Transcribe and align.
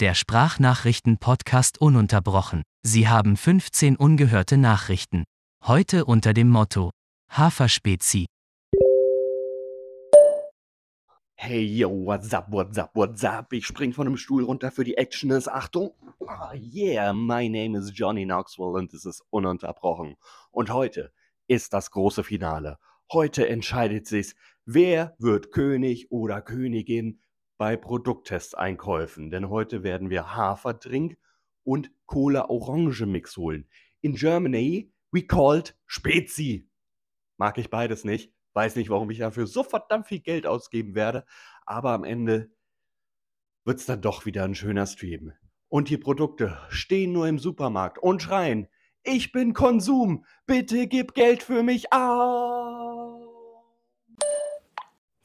Der 0.00 0.14
Sprachnachrichten-Podcast 0.14 1.78
ununterbrochen. 1.78 2.62
Sie 2.82 3.06
haben 3.06 3.36
15 3.36 3.96
ungehörte 3.96 4.56
Nachrichten. 4.56 5.24
Heute 5.66 6.06
unter 6.06 6.32
dem 6.32 6.48
Motto 6.48 6.90
Haferspezi. 7.28 8.24
Hey 11.34 11.66
yo, 11.66 11.90
what's 11.90 12.32
up, 12.32 12.46
what's 12.48 12.78
up, 12.78 12.92
what's 12.94 13.22
up? 13.24 13.52
Ich 13.52 13.66
spring 13.66 13.92
von 13.92 14.06
dem 14.06 14.16
Stuhl 14.16 14.42
runter 14.42 14.70
für 14.70 14.84
die 14.84 14.96
Action 14.96 15.30
ist 15.32 15.48
Achtung. 15.48 15.90
Ah, 16.26 16.54
yeah, 16.54 17.12
my 17.12 17.46
name 17.50 17.78
is 17.78 17.92
Johnny 17.94 18.24
Knoxville 18.24 18.70
und 18.70 18.94
es 18.94 19.04
ist 19.04 19.22
ununterbrochen. 19.28 20.16
Und 20.50 20.70
heute 20.70 21.12
ist 21.46 21.74
das 21.74 21.90
große 21.90 22.24
Finale. 22.24 22.78
Heute 23.12 23.46
entscheidet 23.46 24.06
sich's, 24.06 24.34
wer 24.64 25.14
wird 25.18 25.52
König 25.52 26.10
oder 26.10 26.40
Königin 26.40 27.20
bei 27.60 27.76
Produkttesteinkäufen. 27.76 29.28
Denn 29.28 29.50
heute 29.50 29.82
werden 29.82 30.08
wir 30.08 30.34
Haferdrink 30.34 31.18
und 31.62 31.90
Cola-Orange-Mix 32.06 33.36
holen. 33.36 33.68
In 34.00 34.14
Germany, 34.14 34.94
we 35.12 35.26
called 35.26 35.78
Spezi. 35.84 36.70
Mag 37.36 37.58
ich 37.58 37.68
beides 37.68 38.02
nicht. 38.04 38.32
Weiß 38.54 38.76
nicht, 38.76 38.88
warum 38.88 39.10
ich 39.10 39.18
dafür 39.18 39.46
so 39.46 39.62
verdammt 39.62 40.06
viel 40.06 40.20
Geld 40.20 40.46
ausgeben 40.46 40.94
werde. 40.94 41.26
Aber 41.66 41.90
am 41.90 42.04
Ende 42.04 42.50
wird's 43.66 43.84
dann 43.84 44.00
doch 44.00 44.24
wieder 44.24 44.44
ein 44.44 44.54
schöner 44.54 44.86
Stream. 44.86 45.34
Und 45.68 45.90
die 45.90 45.98
Produkte 45.98 46.56
stehen 46.70 47.12
nur 47.12 47.28
im 47.28 47.38
Supermarkt 47.38 47.98
und 47.98 48.22
schreien, 48.22 48.68
ich 49.02 49.32
bin 49.32 49.52
Konsum, 49.52 50.24
bitte 50.46 50.86
gib 50.86 51.12
Geld 51.12 51.42
für 51.42 51.62
mich 51.62 51.92
aus. 51.92 52.89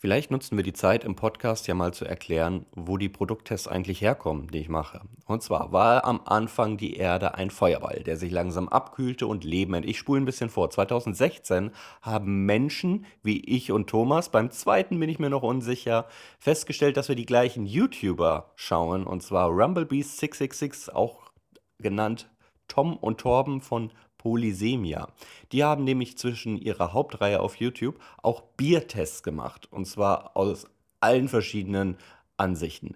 Vielleicht 0.06 0.30
nutzen 0.30 0.56
wir 0.56 0.64
die 0.64 0.72
Zeit 0.72 1.04
im 1.04 1.16
Podcast 1.16 1.66
ja 1.66 1.74
mal 1.74 1.92
zu 1.92 2.06
erklären, 2.06 2.68
wo 2.76 2.98
die 2.98 3.10
Produkttests 3.10 3.68
eigentlich 3.68 4.02
herkommen, 4.02 4.52
die 4.52 4.60
ich 4.60 4.70
mache. 4.70 5.02
Und 5.26 5.42
zwar 5.42 5.72
war 5.72 6.06
am 6.06 6.22
Anfang 6.26 6.78
die 6.78 6.98
Erde 6.98 7.34
ein 7.34 7.50
Feuerball, 7.50 8.04
der 8.04 8.16
sich 8.16 8.32
langsam 8.32 8.70
abkühlte 8.70 9.26
und 9.26 9.44
Leben. 9.44 9.82
Ich 9.84 9.98
spule 9.98 10.22
ein 10.22 10.26
bisschen 10.26 10.52
vor. 10.52 10.70
2016 10.70 11.72
haben 12.04 12.46
Menschen 12.46 13.08
wie 13.24 13.44
ich 13.46 13.72
und 13.72 13.90
Thomas, 13.90 14.30
beim 14.30 14.52
zweiten 14.52 15.00
bin 15.00 15.10
ich 15.10 15.18
mir 15.18 15.32
noch 15.32 15.42
unsicher, 15.42 16.06
festgestellt, 16.38 16.98
dass 16.98 17.10
wir 17.10 17.16
die 17.16 17.26
gleichen 17.26 17.66
YouTuber 17.66 18.52
schauen. 18.56 19.08
Und 19.08 19.24
zwar 19.24 19.50
Rumblebeast666, 19.50 20.92
auch 20.94 21.32
genannt 21.80 22.30
Tom 22.68 22.96
und 22.96 23.22
Torben 23.22 23.60
von 23.60 23.92
Polysemia. 24.26 25.10
Die 25.52 25.64
haben 25.64 25.84
nämlich 25.84 26.18
zwischen 26.18 26.58
ihrer 26.58 26.94
Hauptreihe 26.94 27.40
auf 27.40 27.58
YouTube 27.58 28.00
auch 28.24 28.42
Biertests 28.58 29.22
gemacht. 29.22 29.68
Und 29.70 29.86
zwar 29.86 30.36
aus 30.36 30.66
allen 31.00 31.28
verschiedenen 31.28 31.96
Ansichten. 32.36 32.96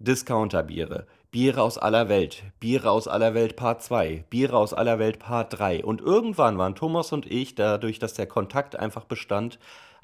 Discounterbiere, 0.00 1.06
Biere 1.30 1.62
aus 1.62 1.78
aller 1.78 2.10
Welt, 2.10 2.42
Biere 2.60 2.90
aus 2.90 3.08
aller 3.08 3.32
Welt 3.32 3.56
Part 3.56 3.82
2, 3.82 4.26
Biere 4.28 4.58
aus 4.58 4.74
aller 4.74 4.98
Welt 4.98 5.18
Part 5.18 5.58
3. 5.58 5.82
Und 5.82 6.02
irgendwann 6.02 6.58
waren 6.58 6.74
Thomas 6.74 7.10
und 7.14 7.24
ich, 7.24 7.54
dadurch, 7.54 7.98
dass 7.98 8.12
der 8.12 8.26
Kontakt 8.26 8.76
einfach 8.76 9.06
bestand, 9.06 9.58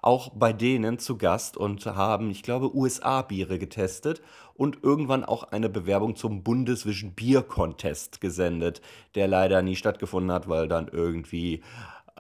auch 0.07 0.29
bei 0.29 0.53
denen 0.53 1.01
zu 1.01 1.19
Gast 1.19 1.57
und 1.57 1.85
haben, 1.85 2.31
ich 2.31 2.45
glaube, 2.45 2.75
USA-Biere 2.75 3.59
getestet 3.59 4.23
und 4.55 4.85
irgendwann 4.85 5.25
auch 5.25 5.43
eine 5.43 5.69
Bewerbung 5.69 6.15
zum 6.15 6.45
Bundesvision 6.45 7.11
Bier 7.13 7.43
Contest 7.43 8.21
gesendet, 8.21 8.81
der 9.17 9.27
leider 9.27 9.63
nie 9.63 9.75
stattgefunden 9.75 10.31
hat, 10.31 10.48
weil 10.48 10.69
dann 10.69 10.87
irgendwie 10.87 11.63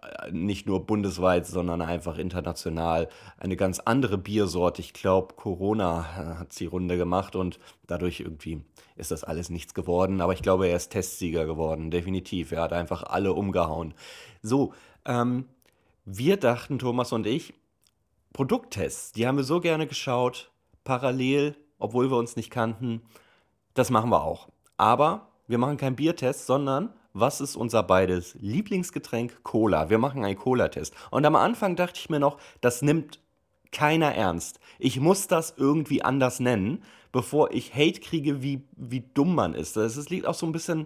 äh, 0.02 0.32
nicht 0.32 0.66
nur 0.66 0.84
bundesweit, 0.84 1.46
sondern 1.46 1.80
einfach 1.80 2.18
international 2.18 3.08
eine 3.38 3.54
ganz 3.54 3.78
andere 3.78 4.18
Biersorte. 4.18 4.82
Ich 4.82 4.92
glaube, 4.92 5.34
Corona 5.36 6.00
äh, 6.00 6.38
hat 6.40 6.58
die 6.58 6.66
Runde 6.66 6.96
gemacht 6.96 7.36
und 7.36 7.60
dadurch 7.86 8.18
irgendwie 8.18 8.64
ist 8.96 9.12
das 9.12 9.22
alles 9.22 9.48
nichts 9.48 9.74
geworden. 9.74 10.20
Aber 10.20 10.32
ich 10.32 10.42
glaube, 10.42 10.66
er 10.66 10.74
ist 10.76 10.90
Testsieger 10.90 11.46
geworden, 11.46 11.92
definitiv. 11.92 12.50
Er 12.50 12.62
hat 12.62 12.72
einfach 12.72 13.04
alle 13.04 13.32
umgehauen. 13.32 13.94
So, 14.42 14.74
ähm, 15.04 15.44
wir 16.04 16.36
dachten, 16.36 16.80
Thomas 16.80 17.12
und 17.12 17.26
ich, 17.26 17.54
Produkttests, 18.36 19.12
die 19.12 19.26
haben 19.26 19.38
wir 19.38 19.44
so 19.44 19.60
gerne 19.60 19.86
geschaut, 19.86 20.50
parallel, 20.84 21.56
obwohl 21.78 22.10
wir 22.10 22.18
uns 22.18 22.36
nicht 22.36 22.50
kannten. 22.50 23.00
Das 23.72 23.88
machen 23.88 24.10
wir 24.10 24.22
auch. 24.22 24.50
Aber 24.76 25.28
wir 25.48 25.56
machen 25.56 25.78
keinen 25.78 25.96
Biertest, 25.96 26.44
sondern 26.44 26.92
was 27.14 27.40
ist 27.40 27.56
unser 27.56 27.82
beides 27.82 28.36
Lieblingsgetränk? 28.38 29.42
Cola. 29.42 29.88
Wir 29.88 29.96
machen 29.96 30.22
einen 30.22 30.36
Cola-Test. 30.36 30.92
Und 31.10 31.24
am 31.24 31.34
Anfang 31.34 31.76
dachte 31.76 31.98
ich 31.98 32.10
mir 32.10 32.20
noch, 32.20 32.36
das 32.60 32.82
nimmt 32.82 33.20
keiner 33.72 34.14
ernst. 34.14 34.60
Ich 34.78 35.00
muss 35.00 35.28
das 35.28 35.54
irgendwie 35.56 36.02
anders 36.02 36.38
nennen, 36.38 36.82
bevor 37.12 37.52
ich 37.52 37.72
Hate 37.72 38.00
kriege, 38.00 38.42
wie, 38.42 38.60
wie 38.76 39.00
dumm 39.14 39.34
man 39.34 39.54
ist. 39.54 39.78
Das 39.78 40.10
liegt 40.10 40.26
auch 40.26 40.34
so 40.34 40.44
ein 40.44 40.52
bisschen 40.52 40.84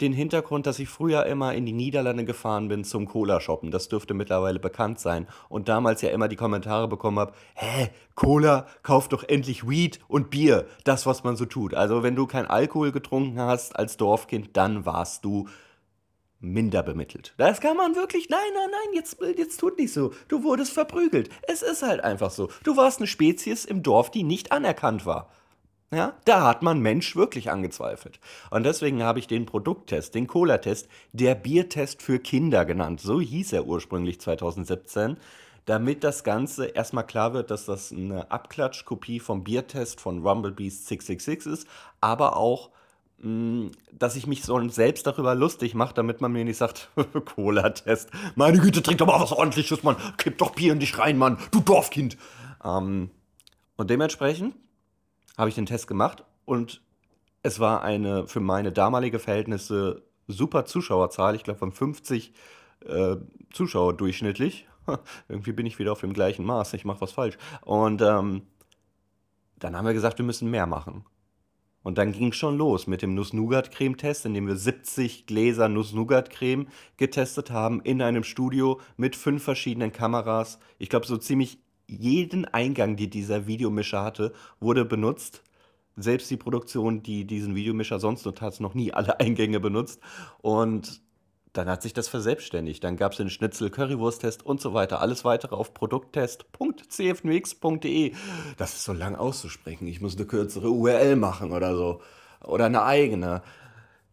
den 0.00 0.12
Hintergrund, 0.12 0.66
dass 0.66 0.78
ich 0.78 0.88
früher 0.88 1.24
immer 1.26 1.54
in 1.54 1.66
die 1.66 1.72
Niederlande 1.72 2.24
gefahren 2.24 2.68
bin 2.68 2.84
zum 2.84 3.06
Cola-Shoppen. 3.06 3.70
Das 3.70 3.88
dürfte 3.88 4.14
mittlerweile 4.14 4.58
bekannt 4.58 4.98
sein. 4.98 5.26
Und 5.48 5.68
damals 5.68 6.02
ja 6.02 6.10
immer 6.10 6.28
die 6.28 6.36
Kommentare 6.36 6.88
bekommen 6.88 7.18
habe, 7.18 7.32
hä, 7.54 7.90
Cola, 8.14 8.66
kauf 8.82 9.08
doch 9.08 9.22
endlich 9.22 9.68
Weed 9.68 10.00
und 10.08 10.30
Bier. 10.30 10.66
Das, 10.84 11.06
was 11.06 11.22
man 11.24 11.36
so 11.36 11.44
tut. 11.44 11.74
Also 11.74 12.02
wenn 12.02 12.16
du 12.16 12.26
kein 12.26 12.46
Alkohol 12.46 12.92
getrunken 12.92 13.40
hast 13.40 13.76
als 13.76 13.96
Dorfkind, 13.96 14.56
dann 14.56 14.84
warst 14.84 15.24
du 15.24 15.48
minder 16.40 16.82
bemittelt. 16.82 17.34
Das 17.38 17.60
kann 17.60 17.76
man 17.76 17.94
wirklich, 17.96 18.28
nein, 18.28 18.40
nein, 18.54 18.70
nein, 18.70 18.94
jetzt, 18.94 19.16
jetzt 19.36 19.58
tut 19.58 19.78
nicht 19.78 19.92
so. 19.92 20.12
Du 20.28 20.42
wurdest 20.42 20.72
verprügelt. 20.72 21.30
Es 21.48 21.62
ist 21.62 21.82
halt 21.82 22.02
einfach 22.02 22.30
so. 22.30 22.50
Du 22.64 22.76
warst 22.76 22.98
eine 22.98 23.06
Spezies 23.06 23.64
im 23.64 23.82
Dorf, 23.82 24.10
die 24.10 24.24
nicht 24.24 24.52
anerkannt 24.52 25.06
war. 25.06 25.30
Ja, 25.94 26.14
da 26.24 26.44
hat 26.44 26.62
man 26.62 26.80
Mensch 26.80 27.14
wirklich 27.14 27.52
angezweifelt. 27.52 28.18
Und 28.50 28.64
deswegen 28.64 29.04
habe 29.04 29.20
ich 29.20 29.28
den 29.28 29.46
Produkttest, 29.46 30.16
den 30.16 30.26
Cola-Test, 30.26 30.88
der 31.12 31.36
Biertest 31.36 32.02
für 32.02 32.18
Kinder 32.18 32.64
genannt. 32.64 33.00
So 33.00 33.20
hieß 33.20 33.52
er 33.52 33.66
ursprünglich 33.66 34.20
2017, 34.20 35.18
damit 35.66 36.02
das 36.02 36.24
Ganze 36.24 36.66
erstmal 36.66 37.06
klar 37.06 37.32
wird, 37.32 37.52
dass 37.52 37.66
das 37.66 37.92
eine 37.92 38.28
Abklatschkopie 38.32 39.20
vom 39.20 39.44
Biertest 39.44 40.00
von 40.00 40.26
Rumblebeast 40.26 40.88
666 40.88 41.52
ist, 41.52 41.68
aber 42.00 42.36
auch 42.36 42.70
mm, 43.18 43.68
dass 43.92 44.16
ich 44.16 44.26
mich 44.26 44.42
so 44.42 44.68
selbst 44.70 45.06
darüber 45.06 45.36
lustig 45.36 45.74
mache, 45.74 45.94
damit 45.94 46.20
man 46.20 46.32
mir 46.32 46.44
nicht 46.44 46.56
sagt, 46.56 46.88
Cola-Test. 47.36 48.10
Meine 48.34 48.58
Güte, 48.58 48.82
trink 48.82 48.98
doch 48.98 49.06
mal 49.06 49.20
was 49.20 49.30
ordentliches, 49.30 49.84
Mann. 49.84 49.96
Kipp 50.16 50.38
doch 50.38 50.50
Bier 50.50 50.72
in 50.72 50.80
dich 50.80 50.98
rein, 50.98 51.18
Mann. 51.18 51.38
Du 51.52 51.60
Dorfkind. 51.60 52.16
Ähm, 52.64 53.10
und 53.76 53.90
dementsprechend 53.90 54.54
habe 55.36 55.48
ich 55.48 55.54
den 55.54 55.66
Test 55.66 55.86
gemacht 55.86 56.24
und 56.44 56.82
es 57.42 57.60
war 57.60 57.82
eine 57.82 58.26
für 58.26 58.40
meine 58.40 58.72
damalige 58.72 59.18
Verhältnisse 59.18 60.02
super 60.26 60.64
Zuschauerzahl. 60.64 61.34
Ich 61.34 61.44
glaube 61.44 61.58
von 61.58 61.72
50 61.72 62.32
äh, 62.86 63.16
Zuschauer 63.52 63.94
durchschnittlich. 63.94 64.66
Irgendwie 65.28 65.52
bin 65.52 65.66
ich 65.66 65.78
wieder 65.78 65.92
auf 65.92 66.00
dem 66.00 66.12
gleichen 66.12 66.44
Maß. 66.44 66.74
Ich 66.74 66.84
mache 66.84 67.00
was 67.00 67.12
falsch. 67.12 67.36
Und 67.62 68.02
ähm, 68.02 68.42
dann 69.58 69.76
haben 69.76 69.86
wir 69.86 69.94
gesagt, 69.94 70.18
wir 70.18 70.24
müssen 70.24 70.50
mehr 70.50 70.66
machen. 70.66 71.04
Und 71.82 71.98
dann 71.98 72.12
ging 72.12 72.28
es 72.28 72.36
schon 72.36 72.56
los 72.56 72.86
mit 72.86 73.02
dem 73.02 73.14
Nuss-Nougat-Creme-Test, 73.14 74.24
in 74.24 74.32
dem 74.32 74.46
wir 74.46 74.56
70 74.56 75.26
Gläser 75.26 75.68
Nuss-Nougat-Creme 75.68 76.68
getestet 76.96 77.50
haben 77.50 77.82
in 77.82 78.00
einem 78.00 78.24
Studio 78.24 78.80
mit 78.96 79.16
fünf 79.16 79.44
verschiedenen 79.44 79.92
Kameras. 79.92 80.58
Ich 80.78 80.88
glaube, 80.88 81.06
so 81.06 81.18
ziemlich 81.18 81.58
jeden 81.94 82.44
Eingang, 82.44 82.96
die 82.96 83.08
dieser 83.08 83.46
Videomischer 83.46 84.02
hatte, 84.02 84.32
wurde 84.60 84.84
benutzt. 84.84 85.42
Selbst 85.96 86.30
die 86.30 86.36
Produktion, 86.36 87.02
die 87.02 87.24
diesen 87.24 87.54
Videomischer 87.54 88.00
sonst 88.00 88.26
nutzt, 88.26 88.40
hat 88.40 88.58
noch 88.60 88.74
nie 88.74 88.92
alle 88.92 89.20
Eingänge 89.20 89.60
benutzt. 89.60 90.00
Und 90.42 91.00
dann 91.54 91.68
hat 91.68 91.82
sich 91.82 91.92
das 91.92 92.08
verselbstständigt. 92.08 92.82
Dann 92.82 92.96
gab 92.96 93.12
es 93.12 93.18
den 93.18 93.30
Schnitzel-Currywurst-Test 93.30 94.44
und 94.44 94.60
so 94.60 94.74
weiter. 94.74 95.00
Alles 95.00 95.24
weitere 95.24 95.54
auf 95.54 95.72
produkttest.cfnx.de. 95.72 98.12
Das 98.56 98.74
ist 98.74 98.82
so 98.84 98.92
lang 98.92 99.14
auszusprechen. 99.14 99.86
Ich 99.86 100.00
muss 100.00 100.16
eine 100.16 100.26
kürzere 100.26 100.70
URL 100.70 101.14
machen 101.14 101.52
oder 101.52 101.76
so. 101.76 102.00
Oder 102.42 102.64
eine 102.66 102.82
eigene. 102.82 103.42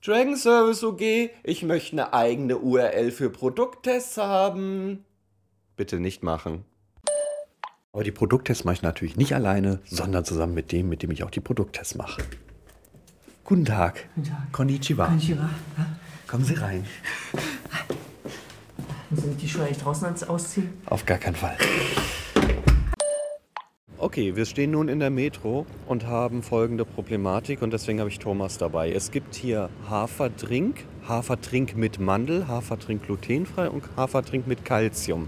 Dragon 0.04 0.36
Service 0.36 0.84
OG, 0.84 1.30
ich 1.44 1.62
möchte 1.64 1.94
eine 1.94 2.12
eigene 2.14 2.58
URL 2.58 3.12
für 3.12 3.30
Produkttests 3.30 4.18
haben. 4.18 5.06
Bitte 5.76 6.00
nicht 6.00 6.24
machen. 6.24 6.66
Aber 7.94 8.06
die 8.06 8.12
Produkttests 8.12 8.64
mache 8.64 8.76
ich 8.76 8.82
natürlich 8.84 9.18
nicht 9.18 9.36
alleine, 9.36 9.80
sondern 9.84 10.24
zusammen 10.24 10.54
mit 10.54 10.72
dem, 10.72 10.88
mit 10.88 11.04
dem 11.04 11.12
ich 11.12 11.26
auch 11.26 11.30
die 11.30 11.42
Produkttests 11.42 11.96
mache. 11.96 12.22
Guten 13.44 13.66
Tag. 13.66 14.08
Guten 14.16 14.30
Tag. 14.30 14.52
Konnichiwa. 14.54 15.08
Konnichiwa. 15.08 15.50
Ja. 15.78 15.86
Kommen 16.26 16.46
Sie 16.46 16.54
rein. 16.54 16.86
Müssen 19.10 19.32
Sie 19.32 19.38
die 19.38 19.50
Schuhe 19.50 19.66
eigentlich 19.66 19.80
draußen 19.80 20.08
ausziehen? 20.30 20.70
Auf 20.86 21.06
gar 21.06 21.18
keinen 21.18 21.36
Fall. 21.36 21.58
Okay, 23.98 24.38
wir 24.38 24.46
stehen 24.46 24.72
nun 24.72 24.88
in 24.88 25.02
der 25.02 25.10
Metro 25.10 25.66
und 25.86 26.08
haben 26.08 26.44
folgende 26.44 26.86
Problematik 26.86 27.62
und 27.62 27.74
deswegen 27.74 28.00
habe 28.00 28.10
ich 28.10 28.20
Thomas 28.20 28.58
dabei. 28.58 28.94
Es 28.94 29.12
gibt 29.12 29.36
hier 29.36 29.70
Haferdrink, 29.90 30.86
Hafertrink 31.10 31.76
mit 31.76 32.00
Mandel, 32.00 32.48
Hafertrink 32.48 33.04
glutenfrei 33.04 33.70
und 33.70 33.84
Hafertrink 33.98 34.48
mit 34.48 34.64
Calcium. 34.64 35.28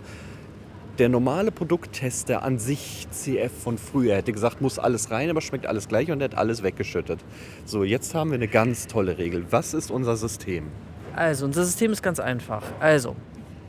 Der 1.00 1.10
normale 1.10 1.52
Produkttester 1.52 2.44
an 2.44 2.60
sich, 2.60 3.08
CF 3.10 3.52
von 3.52 3.78
früher, 3.78 4.16
hätte 4.16 4.32
gesagt, 4.32 4.62
muss 4.62 4.78
alles 4.78 5.10
rein, 5.10 5.30
aber 5.30 5.42
schmeckt 5.42 5.66
alles 5.66 5.88
gleich 5.88 6.12
und 6.12 6.22
hat 6.22 6.36
alles 6.36 6.62
weggeschüttet. 6.62 7.20
So, 7.66 7.84
jetzt 7.84 8.14
haben 8.14 8.30
wir 8.30 8.36
eine 8.36 8.48
ganz 8.48 8.88
tolle 8.88 9.18
Regel. 9.18 9.46
Was 9.50 9.74
ist 9.74 9.90
unser 9.90 10.16
System? 10.16 10.68
Also, 11.16 11.46
unser 11.46 11.64
System 11.64 11.92
ist 11.92 12.04
ganz 12.04 12.20
einfach. 12.20 12.64
Also, 12.80 13.16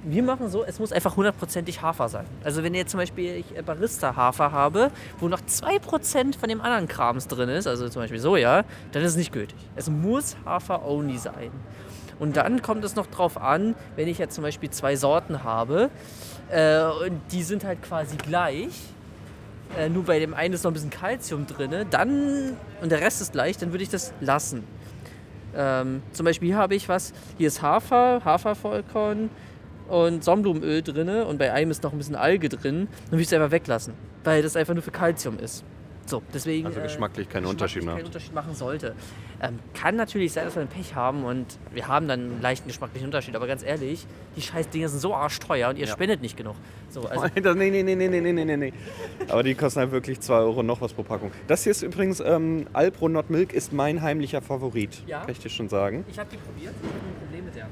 wir 0.02 0.22
machen 0.22 0.50
so, 0.50 0.64
es 0.64 0.78
muss 0.78 0.92
einfach 0.92 1.16
hundertprozentig 1.16 1.80
Hafer 1.80 2.10
sein. 2.10 2.26
Also, 2.42 2.62
wenn 2.62 2.74
ihr 2.74 2.86
zum 2.86 3.00
Beispiel 3.00 3.36
ich 3.36 3.56
äh, 3.56 3.62
Barista-Hafer 3.62 4.52
habe, 4.52 4.90
wo 5.18 5.28
noch 5.28 5.40
2% 5.40 6.38
von 6.38 6.48
dem 6.48 6.60
anderen 6.60 6.88
Krams 6.88 7.26
drin 7.26 7.48
ist, 7.48 7.66
also 7.66 7.88
zum 7.88 8.02
Beispiel 8.02 8.20
Soja, 8.20 8.64
dann 8.92 9.02
ist 9.02 9.12
es 9.12 9.16
nicht 9.16 9.32
gültig. 9.32 9.56
Es 9.76 9.88
muss 9.88 10.36
Hafer-only 10.44 11.16
sein. 11.16 11.50
Und 12.18 12.36
dann 12.36 12.62
kommt 12.62 12.84
es 12.84 12.94
noch 12.94 13.06
drauf 13.06 13.40
an, 13.40 13.74
wenn 13.96 14.08
ich 14.08 14.18
jetzt 14.18 14.34
zum 14.34 14.44
Beispiel 14.44 14.70
zwei 14.70 14.94
Sorten 14.96 15.42
habe, 15.42 15.90
äh, 16.50 16.82
und 17.06 17.20
die 17.32 17.42
sind 17.42 17.64
halt 17.64 17.82
quasi 17.82 18.16
gleich, 18.16 18.72
äh, 19.78 19.88
nur 19.88 20.04
bei 20.04 20.18
dem 20.18 20.34
einen 20.34 20.54
ist 20.54 20.64
noch 20.64 20.70
ein 20.70 20.74
bisschen 20.74 20.90
Kalzium 20.90 21.46
drin, 21.46 21.86
dann, 21.90 22.56
und 22.80 22.92
der 22.92 23.00
Rest 23.00 23.20
ist 23.20 23.32
gleich, 23.32 23.56
dann 23.58 23.72
würde 23.72 23.82
ich 23.82 23.90
das 23.90 24.12
lassen. 24.20 24.64
Ähm, 25.56 26.02
zum 26.12 26.24
Beispiel 26.24 26.48
hier 26.48 26.58
habe 26.58 26.74
ich 26.74 26.88
was, 26.88 27.12
hier 27.38 27.48
ist 27.48 27.62
Hafer, 27.62 28.22
Hafervollkorn 28.24 29.30
und 29.88 30.24
Sonnenblumenöl 30.24 30.82
drin 30.82 31.08
und 31.08 31.38
bei 31.38 31.52
einem 31.52 31.70
ist 31.70 31.82
noch 31.82 31.92
ein 31.92 31.98
bisschen 31.98 32.16
Alge 32.16 32.48
drin, 32.48 32.88
dann 33.04 33.12
würde 33.12 33.22
ich 33.22 33.28
es 33.28 33.32
einfach 33.32 33.50
weglassen, 33.50 33.94
weil 34.24 34.42
das 34.42 34.56
einfach 34.56 34.74
nur 34.74 34.82
für 34.82 34.90
Kalzium 34.90 35.38
ist. 35.38 35.64
So, 36.06 36.22
deswegen. 36.34 36.66
Also 36.66 36.80
geschmacklich 36.80 37.28
keinen 37.28 37.46
Unterschied 37.46 37.84
keinen. 37.86 38.04
Unterschied 38.04 38.34
machen 38.34 38.54
sollte. 38.54 38.94
Ähm, 39.40 39.58
kann 39.72 39.96
natürlich 39.96 40.32
sein, 40.32 40.44
dass 40.44 40.54
wir 40.54 40.62
ein 40.62 40.68
Pech 40.68 40.94
haben 40.94 41.24
und 41.24 41.46
wir 41.72 41.88
haben 41.88 42.06
dann 42.08 42.20
einen 42.20 42.42
leichten 42.42 42.68
geschmacklichen 42.68 43.06
Unterschied, 43.06 43.34
aber 43.36 43.46
ganz 43.46 43.62
ehrlich, 43.62 44.06
die 44.36 44.42
scheiß 44.42 44.68
Dinger 44.68 44.88
sind 44.88 45.00
so 45.00 45.14
arschteuer 45.14 45.70
und 45.70 45.78
ihr 45.78 45.86
Ja. 45.86 45.92
spendet 45.92 46.20
nicht 46.20 46.36
genug. 46.36 46.56
So, 46.90 47.00
also, 47.08 47.26
Das- 47.42 47.56
nee, 47.56 47.70
nee, 47.70 47.82
nee, 47.82 47.94
nee, 47.94 48.08
nee, 48.08 48.20
nee, 48.32 48.44
nee, 48.44 48.56
nee. 48.56 48.72
Aber 49.28 49.42
die 49.42 49.54
kosten 49.54 49.80
halt 49.80 49.92
wirklich 49.92 50.20
2 50.20 50.34
Euro 50.34 50.62
noch 50.62 50.80
was 50.80 50.92
pro 50.92 51.02
Packung. 51.02 51.30
Das 51.46 51.62
hier 51.64 51.72
ist 51.72 51.82
übrigens, 51.82 52.20
ähm, 52.20 52.66
Alpro 52.74 53.08
Not 53.08 53.30
Milk 53.30 53.52
ist 53.54 53.72
mein 53.72 54.02
heimlicher 54.02 54.42
Favorit. 54.42 55.02
Ja. 55.06 55.20
Kann 55.20 55.30
ich 55.30 55.38
dir 55.38 55.48
schon 55.50 55.68
sagen. 55.68 56.04
ich 56.10 56.18
habe 56.18 56.28
die 56.30 56.36
probiert, 56.36 56.74
ich 56.82 56.86
habe 56.88 56.98
ein 56.98 57.20
Problem 57.26 57.44
mit 57.46 57.54
der. 57.56 57.66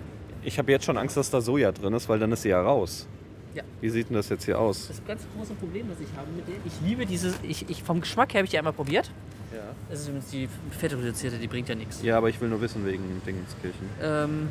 Ich 0.45 0.59
habe 0.59 0.73
jetzt 0.73 0.85
schon 0.87 0.97
Angst, 0.99 1.17
dass 1.17 1.31
da 1.31 1.41
Soja 1.41 1.71
drin 1.71 1.93
ist, 1.95 2.09
weil 2.09 2.19
dann 2.19 2.33
ist 2.33 2.43
sie 2.43 2.49
ja 2.49 2.61
raus. 2.63 3.07
Ja. 3.55 3.63
Wie 3.81 3.91
sieht 3.91 4.09
denn 4.09 4.17
das 4.17 4.29
jetzt 4.29 4.45
hier 4.45 4.59
aus? 4.59 4.89
Das 4.89 5.03
ganz 5.07 5.23
große 5.37 5.53
Problem, 5.55 5.89
das 5.89 5.99
ich 6.01 6.17
habe 6.17 6.29
mit 6.35 6.47
der, 6.49 6.55
ich 6.65 6.73
liebe 6.89 7.05
diese, 7.07 7.35
ich, 7.43 7.69
ich, 7.69 7.83
vom 7.83 8.01
Geschmack 8.01 8.33
her 8.33 8.39
habe 8.39 8.45
ich 8.47 8.51
die 8.51 8.59
einmal 8.59 8.73
probiert. 8.73 9.11
Ja. 9.53 9.61
Das 9.91 10.01
ist 10.01 10.09
übrigens 10.09 10.31
die 10.31 10.49
fettreduzierte, 10.79 11.37
die 11.39 11.47
bringt 11.49 11.69
ja 11.69 11.75
nichts. 11.75 12.03
Ja, 12.03 12.17
aber 12.17 12.31
ich 12.31 12.41
will 12.41 12.49
nur 12.49 12.61
wissen 12.63 12.87
wegen 12.87 13.03
Dingenskirchen. 13.27 13.87
Ähm, 14.03 14.49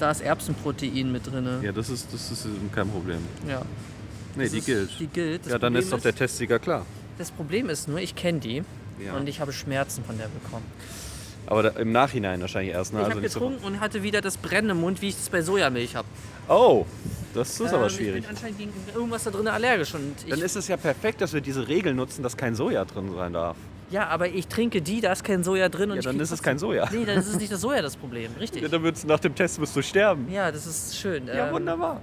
da 0.00 0.10
ist 0.10 0.20
Erbsenprotein 0.22 1.12
mit 1.12 1.26
drin. 1.30 1.46
Ja, 1.62 1.70
das 1.72 1.88
ist, 1.90 2.12
das 2.12 2.30
ist 2.32 2.46
kein 2.74 2.88
Problem. 2.90 3.18
Ja. 3.48 3.62
Nee, 4.36 4.44
Das 4.44 4.52
die 4.52 4.58
ist- 4.58 4.66
gilt. 4.66 4.90
Die 5.00 5.06
gilt. 5.06 5.44
Das 5.46 5.52
ja, 5.52 5.58
dann 5.58 5.72
Problem 5.74 5.82
ist 5.84 5.92
doch 5.92 6.00
der 6.00 6.14
Testsieger 6.14 6.58
klar. 6.58 6.84
Das 7.18 7.30
Problem 7.30 7.68
ist 7.68 7.86
nur, 7.86 8.00
ich 8.00 8.16
kenne 8.16 8.40
die 8.40 8.64
Ja. 9.04 9.14
und 9.16 9.28
ich 9.28 9.38
habe 9.40 9.52
Schmerzen 9.52 10.02
von 10.04 10.18
der 10.18 10.26
bekommen. 10.26 10.64
Aber 11.46 11.62
da, 11.64 11.68
im 11.80 11.92
Nachhinein 11.92 12.40
wahrscheinlich 12.40 12.72
erst. 12.74 12.92
Ne? 12.92 13.00
ich 13.00 13.04
Also 13.04 13.10
habe 13.12 13.20
nicht 13.22 13.32
so- 13.32 13.40
getrunken 13.40 13.64
und 13.64 13.80
hatte 13.80 14.02
wieder 14.02 14.20
das 14.20 14.36
Brennen 14.36 14.70
im 14.70 14.80
Mund, 14.80 15.02
wie 15.02 15.08
ich 15.08 15.16
es 15.16 15.28
bei 15.28 15.42
Sojamilch 15.42 15.94
habe. 15.96 16.08
Oh, 16.48 16.86
das 17.34 17.58
ist 17.60 17.72
aber 17.72 17.84
Ähm, 17.84 17.90
schwierig. 17.90 18.16
Ich 18.16 18.26
bin 18.26 18.30
anscheinend 18.36 18.58
gegen 18.58 18.72
irgendwas 18.94 19.24
da 19.24 19.30
drin 19.30 19.48
allergisch. 19.48 19.94
Und 19.94 20.14
Dann 20.28 20.40
ist 20.40 20.56
es 20.56 20.68
ja 20.68 20.76
perfekt, 20.76 21.20
dass 21.20 21.32
wir 21.32 21.40
diese 21.40 21.66
Regel 21.68 21.94
nutzen, 21.94 22.22
dass 22.22 22.36
kein 22.36 22.54
Soja 22.54 22.84
drin 22.84 23.10
sein 23.14 23.32
darf. 23.32 23.56
ja, 23.90 24.06
aber 24.08 24.28
ich 24.28 24.46
trinke 24.48 24.80
die, 24.82 25.00
da 25.00 25.12
ist 25.12 25.22
kein 25.24 25.44
Soja 25.44 25.68
drin. 25.68 25.90
Und 25.90 25.96
Ja, 25.96 26.02
dann 26.02 26.18
ist 26.20 26.30
es 26.30 26.42
kein 26.42 26.58
Soja. 26.58 26.88
Nee, 26.90 27.04
dann 27.04 27.18
ist 27.18 27.28
es 27.28 27.36
nicht 27.40 27.52
das 27.52 27.60
Soja 27.60 27.82
das 27.82 27.96
Problem. 27.96 28.30
Richtig. 28.40 28.62
Ja, 28.62 28.68
dann 28.68 28.82
würdest 28.82 29.04
du 29.04 29.08
nach 29.08 29.20
dem 29.20 29.34
Test 29.34 29.58
musst 29.60 29.74
du 29.76 29.82
sterben. 29.82 30.26
Ja, 30.32 30.50
das 30.50 30.66
ist 30.66 30.96
schön. 30.96 31.26
Ja, 31.26 31.48
Ähm, 31.48 31.54
wunderbar. 31.54 32.00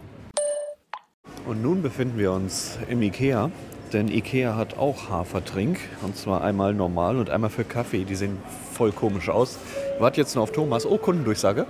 Und 1.48 1.62
nun 1.64 1.82
befinden 1.82 2.18
wir 2.20 2.32
uns 2.32 2.78
im 2.88 3.02
Ikea, 3.02 3.50
denn 3.94 4.08
Ikea 4.08 4.56
hat 4.56 4.78
auch 4.78 5.10
Hafertrink. 5.10 5.80
Und 6.02 6.18
zwar 6.18 6.44
einmal 6.44 6.74
normal 6.74 7.18
und 7.18 7.30
einmal 7.30 7.50
für 7.50 7.64
Kaffee. 7.64 8.04
Die 8.04 8.16
sehen 8.16 8.38
voll 8.74 8.92
komisch 8.92 9.30
aus. 9.30 9.60
Ich 9.96 10.02
warte 10.02 10.22
jetzt 10.22 10.36
nur 10.36 10.44
auf 10.44 10.52
Thomas. 10.52 10.86
Oh, 10.86 10.98
Kundendurchsage. 10.98 11.66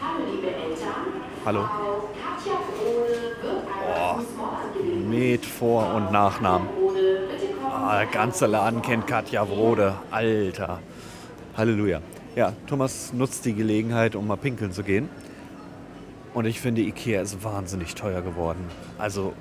Hallo 0.00 0.24
liebe 0.30 0.46
Eltern, 0.48 0.94
Hallo. 1.44 1.68
Fußball 4.16 5.08
Mit 5.08 5.44
Vor- 5.44 5.94
und 5.94 6.12
Nachnamen. 6.12 6.68
Ah, 7.70 7.98
der 7.98 8.06
ganze 8.06 8.46
Laden 8.46 8.82
kennt 8.82 9.06
Katja 9.06 9.44
Brode. 9.44 9.94
Alter. 10.10 10.80
Halleluja. 11.56 12.00
Ja, 12.36 12.52
Thomas 12.66 13.12
nutzt 13.12 13.44
die 13.44 13.54
Gelegenheit, 13.54 14.14
um 14.14 14.26
mal 14.26 14.36
pinkeln 14.36 14.72
zu 14.72 14.82
gehen. 14.82 15.08
Und 16.32 16.44
ich 16.44 16.60
finde, 16.60 16.82
Ikea 16.82 17.20
ist 17.22 17.42
wahnsinnig 17.42 17.96
teuer 17.96 18.22
geworden. 18.22 18.64
Also 18.98 19.32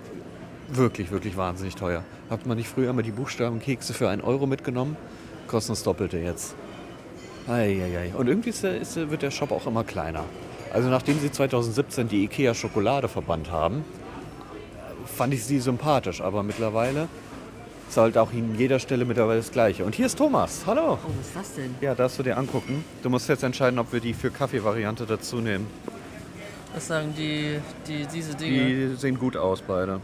wirklich, 0.72 1.12
wirklich 1.12 1.38
wahnsinnig 1.38 1.76
teuer. 1.76 2.04
Habt 2.30 2.46
man 2.46 2.58
nicht 2.58 2.70
früher 2.70 2.90
immer 2.90 3.02
die 3.04 3.12
Buchstabenkekse 3.12 3.94
für 3.94 4.10
einen 4.10 4.22
Euro 4.22 4.46
mitgenommen? 4.48 4.96
Kosten 5.48 5.72
das 5.72 5.84
Doppelte 5.84 6.18
jetzt. 6.18 6.56
Eieiei. 7.48 8.12
Und 8.16 8.28
irgendwie 8.28 8.50
ist 8.50 8.64
der, 8.64 8.80
ist, 8.80 8.96
der- 8.96 9.10
wird 9.10 9.22
der 9.24 9.32
Shop 9.32 9.52
auch 9.52 9.66
immer 9.66 9.84
kleiner. 9.84 10.24
Also 10.72 10.90
nachdem 10.90 11.20
sie 11.20 11.32
2017 11.32 12.08
die 12.08 12.24
Ikea 12.26 12.54
Schokolade 12.54 13.08
verbannt 13.08 13.50
haben, 13.52 13.84
fand 15.06 15.34
ich 15.34 15.44
sie 15.44 15.60
sympathisch. 15.60 16.22
Aber 16.22 16.44
mittlerweile 16.44 17.08
ist 17.90 17.98
halt 17.98 18.20
auch 18.20 18.32
in 18.32 18.56
jeder 18.56 18.78
Stelle 18.78 19.06
mittlerweile 19.06 19.40
das 19.40 19.52
Gleiche. 19.52 19.84
Und 19.84 19.96
hier 19.96 20.06
ist 20.06 20.18
Thomas. 20.20 20.62
Hallo. 20.68 21.00
Oh, 21.04 21.10
was 21.18 21.28
ist 21.28 21.36
das 21.36 21.56
denn? 21.56 21.74
Ja, 21.82 21.96
darfst 21.96 22.20
du 22.20 22.24
dir 22.24 22.38
angucken. 22.38 22.84
Du 23.02 23.10
musst 23.10 23.28
jetzt 23.28 23.42
entscheiden, 23.44 23.80
ob 23.80 23.92
wir 23.92 24.00
die 24.00 24.14
für 24.14 24.30
Kaffee-Variante 24.30 25.08
dazu 25.08 25.38
nehmen. 25.38 25.66
Was 26.76 26.86
sagen 26.88 27.16
die, 27.18 27.58
die 27.88 28.06
diese 28.14 28.36
Dinge? 28.36 28.68
Die 28.92 28.96
sehen 28.96 29.18
gut 29.18 29.36
aus, 29.36 29.64
beide. 29.64 30.00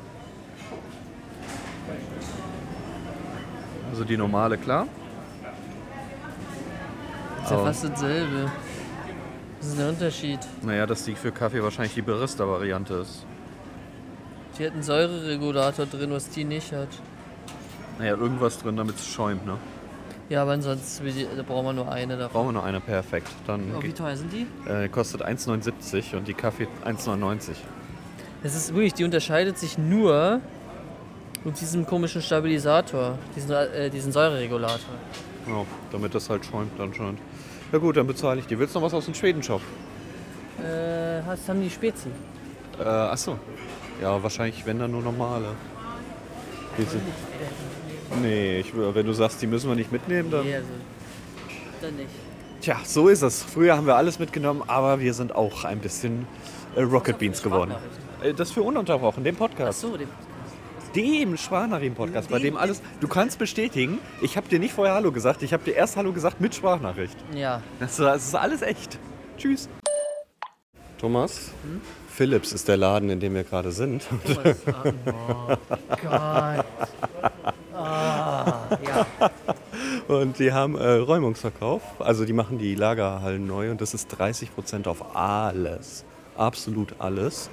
Also 3.92 4.04
die 4.04 4.18
normale, 4.18 4.58
klar. 4.58 4.88
ist 7.44 7.52
ja 7.52 7.58
fast 7.60 7.84
dasselbe. 7.86 8.52
Was 9.60 9.68
ist 9.70 9.80
der 9.80 9.90
Unterschied? 9.90 10.40
Naja, 10.64 10.86
dass 10.86 11.06
die 11.06 11.16
für 11.16 11.32
Kaffee 11.32 11.64
wahrscheinlich 11.64 11.94
die 11.94 12.02
Barista-Variante 12.02 12.94
ist. 12.96 13.26
Die 14.60 14.66
hat 14.66 14.74
einen 14.74 14.84
Säureregulator 14.84 15.86
drin, 15.86 16.12
was 16.12 16.30
die 16.30 16.44
nicht 16.44 16.72
hat. 16.72 16.88
Naja, 18.00 18.16
irgendwas 18.16 18.58
drin, 18.60 18.76
damit 18.78 18.96
es 18.96 19.08
schäumt, 19.08 19.46
ne? 19.46 19.58
Ja, 20.28 20.42
aber 20.42 20.52
ansonsten 20.54 21.06
will 21.06 21.12
die, 21.14 21.28
da 21.36 21.44
brauchen 21.44 21.66
wir 21.68 21.74
nur 21.74 21.92
eine 21.92 22.18
davon. 22.18 22.34
Brauchen 22.34 22.48
wir 22.48 22.52
noch 22.54 22.64
eine, 22.66 22.80
perfekt. 22.82 23.30
Dann 23.46 23.62
Oh, 23.78 23.82
wie 23.84 23.92
teuer 23.94 24.16
sind 24.18 24.32
die? 24.34 24.48
äh, 24.70 24.90
kostet 24.90 25.24
1,79 25.24 26.16
und 26.16 26.28
die 26.28 26.34
Kaffee 26.34 26.68
1,99. 26.84 27.52
Es 28.44 28.56
ist 28.56 28.74
wirklich, 28.74 28.94
die 28.94 29.04
unterscheidet 29.04 29.58
sich 29.58 29.78
nur 29.78 30.42
mit 31.46 31.62
diesem 31.62 31.86
komischen 31.86 32.22
Stabilisator, 32.22 33.18
diesen, 33.36 33.52
äh, 33.52 33.90
diesen 33.90 34.12
Säureregulator. 34.12 34.96
Ja, 35.48 35.64
damit 35.92 36.14
das 36.16 36.30
halt 36.30 36.44
schäumt 36.44 36.78
anscheinend. 36.80 37.20
Ja 37.72 37.78
gut, 37.78 37.98
dann 37.98 38.08
bezahle 38.08 38.40
ich 38.40 38.48
die. 38.48 38.58
Willst 38.58 38.76
du 38.76 38.80
noch 38.80 38.88
was 38.88 38.94
aus 38.94 39.06
dem 39.06 39.14
Schweden-Shop? 39.14 39.62
Äh, 40.60 41.22
hast, 41.26 41.48
haben 41.48 41.62
die 41.62 41.70
Spezi? 41.70 42.10
Äh, 42.80 42.84
achso. 42.84 43.38
Ja, 44.02 44.22
wahrscheinlich, 44.22 44.66
wenn 44.66 44.80
dann 44.80 44.92
nur 44.92 45.04
normale. 45.04 45.50
Diese. 46.78 46.98
Nee, 48.22 48.60
ich, 48.60 48.74
wenn 48.76 49.06
du 49.06 49.14
sagst, 49.14 49.42
die 49.42 49.48
müssen 49.48 49.70
wir 49.70 49.76
nicht 49.76 49.92
mitnehmen, 49.92 50.32
dann. 50.32 50.46
Nee, 50.46 50.56
also, 50.56 50.68
dann 51.82 51.96
nicht. 51.96 52.10
Tja, 52.62 52.78
so 52.84 53.08
ist 53.08 53.22
es. 53.22 53.44
Früher 53.44 53.78
haben 53.78 53.86
wir 53.86 53.96
alles 53.96 54.18
mitgenommen, 54.18 54.64
aber 54.66 55.00
wir 55.00 55.14
sind 55.14 55.36
auch 55.36 55.64
ein 55.64 55.80
bisschen 55.80 56.28
äh, 56.76 56.82
Rocket 56.82 57.20
Beans 57.20 57.44
geworden. 57.44 57.76
Äh, 58.24 58.34
das 58.34 58.52
für 58.52 58.64
ununterbrochen, 58.64 59.24
dem 59.24 59.36
Podcast. 59.36 59.84
Achso, 59.84 59.96
dem. 59.96 60.10
Dem 60.96 61.36
Sprachnachrichten-Podcast, 61.38 62.30
bei 62.30 62.40
Dem- 62.40 62.56
alles. 62.58 62.82
Du 63.02 63.08
kannst 63.08 63.38
bestätigen, 63.38 64.00
ich 64.22 64.38
habe 64.38 64.48
dir 64.48 64.60
nicht 64.60 64.74
vorher 64.74 64.94
Hallo 64.96 65.12
gesagt, 65.12 65.44
ich 65.44 65.52
habe 65.54 65.64
dir 65.64 65.74
erst 65.76 65.98
Hallo 65.98 66.14
gesagt 66.14 66.40
mit 66.40 66.56
Sprachnachricht. 66.56 67.18
Ja. 67.34 67.62
Das, 67.80 67.98
das 67.98 68.28
ist 68.28 68.36
alles 68.36 68.62
echt. 68.62 68.98
Tschüss. 69.38 69.68
Thomas, 70.98 71.52
Philips 72.10 72.54
ist 72.54 72.68
der 72.70 72.78
Laden, 72.78 73.10
in 73.10 73.20
dem 73.20 73.34
wir 73.36 73.44
gerade 73.44 73.72
sind. 73.72 74.08
Thomas, 74.26 74.58
oh 75.08 75.56
Gott. 76.02 76.66
Ah, 77.74 78.70
ja. 78.86 79.06
Und 80.08 80.40
die 80.40 80.54
haben 80.54 80.78
äh, 80.78 80.88
Räumungsverkauf. 80.94 81.82
Also 82.00 82.24
die 82.24 82.32
machen 82.32 82.58
die 82.58 82.74
Lagerhallen 82.76 83.46
neu 83.46 83.70
und 83.70 83.82
das 83.82 83.94
ist 83.94 84.10
30% 84.16 84.88
auf 84.88 85.16
alles. 85.16 86.06
Absolut 86.38 86.96
alles. 87.00 87.50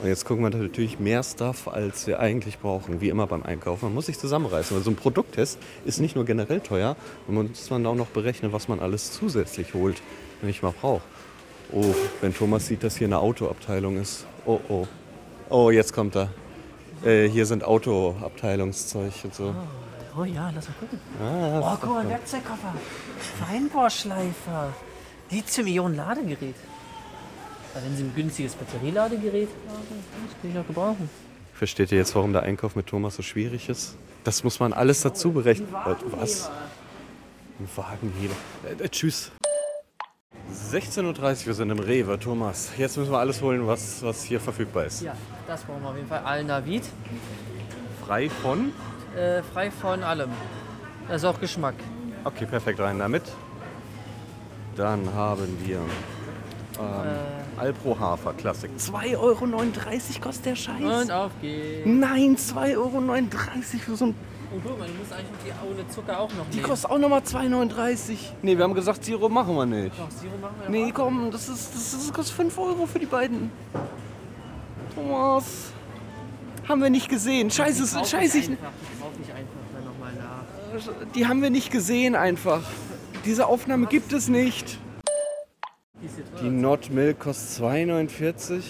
Und 0.00 0.06
jetzt 0.08 0.24
gucken 0.24 0.44
wir 0.44 0.50
natürlich 0.50 1.00
mehr 1.00 1.22
Stuff, 1.24 1.66
als 1.66 2.06
wir 2.06 2.20
eigentlich 2.20 2.58
brauchen, 2.60 3.00
wie 3.00 3.08
immer 3.08 3.26
beim 3.26 3.42
Einkaufen. 3.42 3.86
Man 3.86 3.94
muss 3.94 4.06
sich 4.06 4.18
zusammenreißen, 4.18 4.76
weil 4.76 4.84
so 4.84 4.90
ein 4.90 4.96
Produkttest 4.96 5.58
ist 5.84 5.98
nicht 6.00 6.14
nur 6.14 6.24
generell 6.24 6.60
teuer, 6.60 6.94
man 7.26 7.48
muss 7.48 7.68
man 7.70 7.84
auch 7.84 7.96
noch 7.96 8.06
berechnen, 8.06 8.52
was 8.52 8.68
man 8.68 8.78
alles 8.78 9.10
zusätzlich 9.12 9.74
holt, 9.74 10.00
wenn 10.40 10.50
ich 10.50 10.62
mal 10.62 10.72
brauche. 10.80 11.02
Oh, 11.72 11.84
wenn 12.20 12.32
Thomas 12.32 12.66
sieht, 12.66 12.84
dass 12.84 12.96
hier 12.96 13.08
eine 13.08 13.18
Autoabteilung 13.18 13.96
ist. 13.98 14.24
Oh, 14.46 14.60
oh. 14.68 14.86
Oh, 15.50 15.70
jetzt 15.70 15.92
kommt 15.92 16.14
er. 16.16 16.28
Äh, 17.04 17.28
hier 17.28 17.44
sind 17.46 17.64
Autoabteilungszeug 17.64 19.12
und 19.24 19.34
so. 19.34 19.54
Oh 20.18 20.24
ja, 20.24 20.50
lass 20.54 20.68
mal 20.68 20.74
gucken. 20.80 21.00
Ah, 21.20 21.60
Oh, 21.74 21.78
guck 21.80 21.90
mal, 21.90 22.08
Werkzeugkoffer. 22.08 22.74
Feinbohrschleifer. 23.46 24.72
Lithium-Ionen-Ladegerät. 25.30 26.54
Wenn 27.84 27.96
Sie 27.96 28.02
ein 28.04 28.14
günstiges 28.14 28.54
Batterieladegerät 28.54 29.48
haben, 29.68 29.78
das 30.26 30.40
kann 30.40 30.50
ich 30.50 30.54
noch 30.54 30.66
gebrauchen. 30.66 31.08
Versteht 31.54 31.90
ihr 31.92 31.98
jetzt, 31.98 32.14
warum 32.14 32.32
der 32.32 32.42
Einkauf 32.42 32.76
mit 32.76 32.86
Thomas 32.86 33.16
so 33.16 33.22
schwierig 33.22 33.68
ist? 33.68 33.96
Das 34.24 34.44
muss 34.44 34.60
man 34.60 34.72
alles 34.72 35.00
dazu 35.02 35.32
berechnen. 35.32 35.68
Äh, 35.86 35.94
Was? 36.12 36.50
Ein 37.58 37.68
Wagenheber. 37.74 38.34
Äh, 38.64 38.84
äh, 38.84 38.88
tschüss. 38.88 39.32
16.30 40.70 41.02
Uhr, 41.42 41.46
wir 41.46 41.54
sind 41.54 41.70
im 41.70 41.78
Rewe, 41.78 42.18
Thomas. 42.18 42.70
Jetzt 42.78 42.96
müssen 42.96 43.10
wir 43.10 43.18
alles 43.18 43.42
holen, 43.42 43.66
was, 43.66 44.02
was 44.02 44.22
hier 44.22 44.40
verfügbar 44.40 44.84
ist. 44.86 45.02
Ja, 45.02 45.14
das 45.46 45.62
brauchen 45.64 45.82
wir 45.82 45.90
auf 45.90 45.96
jeden 45.96 46.08
Fall. 46.08 46.20
Alnavid. 46.24 46.84
Frei 48.06 48.30
von? 48.30 48.72
Äh, 49.16 49.42
frei 49.42 49.70
von 49.70 50.02
allem. 50.02 50.30
Das 51.06 51.22
ist 51.22 51.24
auch 51.24 51.40
Geschmack. 51.40 51.74
Okay, 52.24 52.46
perfekt, 52.46 52.80
rein 52.80 52.98
damit. 52.98 53.24
Dann 54.76 55.12
haben 55.12 55.58
wir 55.64 55.78
ähm, 55.78 56.84
Äh. 57.04 57.37
Alpro 57.58 57.98
Hafer 57.98 58.32
Klassik. 58.34 58.70
2,39 58.78 59.16
Euro 59.18 59.46
kostet 60.20 60.46
der 60.46 60.56
Scheiß. 60.56 61.02
Und 61.02 61.10
auf 61.10 61.32
geht's. 61.40 61.82
Nein, 61.86 62.36
2,39 62.36 62.76
Euro 62.76 63.00
für 63.80 63.96
so 63.96 64.04
ein... 64.06 64.14
Und 64.50 64.62
guck 64.64 64.78
mal, 64.78 64.88
du 64.88 64.94
musst 64.94 65.12
eigentlich 65.12 65.28
die 65.44 65.52
ohne 65.70 65.86
Zucker 65.88 66.18
auch 66.20 66.30
noch 66.32 66.48
Die 66.50 66.56
nehmen. 66.56 66.68
kostet 66.68 66.90
auch 66.90 66.98
nochmal 66.98 67.20
2,39. 67.20 68.16
Nee, 68.40 68.56
wir 68.56 68.64
haben 68.64 68.72
gesagt, 68.74 69.04
Zero 69.04 69.28
machen 69.28 69.54
wir 69.54 69.66
nicht. 69.66 69.98
Doch, 69.98 70.10
Sirup 70.10 70.40
machen 70.40 70.54
wir 70.62 70.70
Nee, 70.70 70.90
komm, 70.92 71.30
das, 71.30 71.48
ist, 71.50 71.74
das, 71.74 71.92
ist, 71.92 72.08
das 72.08 72.12
kostet 72.14 72.34
5 72.36 72.58
Euro 72.58 72.86
für 72.86 72.98
die 72.98 73.06
beiden. 73.06 73.50
Thomas. 74.94 75.72
Haben 76.66 76.82
wir 76.82 76.90
nicht 76.90 77.08
gesehen. 77.10 77.50
Scheiße, 77.50 77.82
Ich 77.82 78.08
scheiße. 78.08 78.38
Ich, 78.38 78.48
einfach, 78.50 78.68
ich 78.92 79.00
kauf 79.00 79.18
nicht 79.18 79.30
einfach 79.30 79.52
dann 79.74 79.84
nochmal 79.84 80.12
nach. 80.14 81.12
die 81.14 81.26
haben 81.26 81.42
wir 81.42 81.50
nicht 81.50 81.70
gesehen 81.70 82.14
einfach. 82.16 82.62
Diese 83.26 83.46
Aufnahme 83.46 83.86
gibt 83.86 84.12
es 84.14 84.28
nicht. 84.28 84.78
Die 86.40 86.48
teuer. 86.48 86.50
Not 86.50 86.90
Milk 86.90 87.20
kostet 87.20 87.64
2,49. 87.64 88.60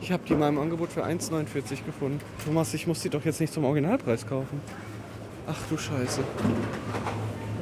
Ich 0.00 0.12
habe 0.12 0.22
die 0.28 0.34
mal 0.34 0.48
im 0.48 0.58
Angebot 0.58 0.90
für 0.92 1.04
1,49 1.04 1.84
gefunden. 1.84 2.20
Thomas, 2.44 2.74
ich 2.74 2.86
muss 2.86 3.00
die 3.00 3.10
doch 3.10 3.24
jetzt 3.24 3.40
nicht 3.40 3.52
zum 3.52 3.64
Originalpreis 3.64 4.26
kaufen. 4.26 4.60
Ach 5.46 5.56
du 5.70 5.76
Scheiße. 5.76 6.20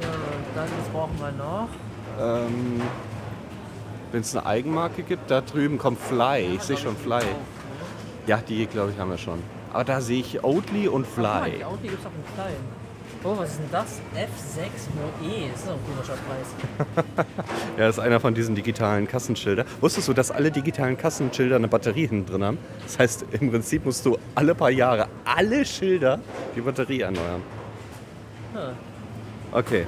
Ja, 0.01 0.07
dann 0.55 0.65
was 0.65 0.87
brauchen 0.91 1.17
wir 1.19 1.31
noch. 1.31 1.69
Ähm, 2.19 2.81
Wenn 4.11 4.21
es 4.21 4.35
eine 4.35 4.45
Eigenmarke 4.45 5.03
gibt, 5.03 5.29
da 5.31 5.41
drüben 5.41 5.77
kommt 5.77 5.99
Fly. 5.99 6.55
Ich 6.55 6.63
sehe 6.63 6.77
schon 6.77 6.95
Fly. 6.97 7.23
Ja, 8.25 8.37
die 8.47 8.65
glaube 8.65 8.91
ich 8.91 8.99
haben 8.99 9.09
wir 9.11 9.17
schon. 9.17 9.41
Aber 9.73 9.83
da 9.83 10.01
sehe 10.01 10.19
ich 10.19 10.43
Oatly 10.43 10.87
und 10.87 11.05
Guck 11.13 11.23
mal, 11.23 11.43
Fly. 11.43 11.57
die 11.59 11.63
Audi 11.65 11.87
gibt 11.87 11.99
es 11.99 12.05
auch 12.05 12.11
in 12.11 12.35
klein. 12.35 12.55
Oh, 13.23 13.37
was 13.37 13.51
ist 13.51 13.59
denn 13.59 13.71
das? 13.71 14.01
F6 14.15 14.67
Moe. 14.95 15.49
Das 15.51 15.59
ist 15.59 15.67
doch 15.67 15.73
ein 15.73 15.79
komischer 15.85 16.17
Preis. 16.27 17.25
Ja, 17.77 17.85
das 17.85 17.97
ist 17.97 18.03
einer 18.03 18.19
von 18.19 18.33
diesen 18.33 18.55
digitalen 18.55 19.07
Kassenschilder. 19.07 19.65
Wusstest 19.81 20.07
du, 20.07 20.13
dass 20.13 20.31
alle 20.31 20.49
digitalen 20.49 20.97
Kassenschilder 20.97 21.55
eine 21.57 21.67
Batterie 21.67 22.07
hinten 22.07 22.25
drin 22.25 22.43
haben? 22.43 22.57
Das 22.83 22.97
heißt, 22.97 23.25
im 23.39 23.51
Prinzip 23.51 23.85
musst 23.85 24.05
du 24.05 24.17
alle 24.33 24.55
paar 24.55 24.71
Jahre 24.71 25.07
alle 25.25 25.63
Schilder 25.65 26.19
die 26.55 26.61
Batterie 26.61 27.01
erneuern. 27.01 27.41
Ja. 28.55 28.73
Okay. 29.51 29.85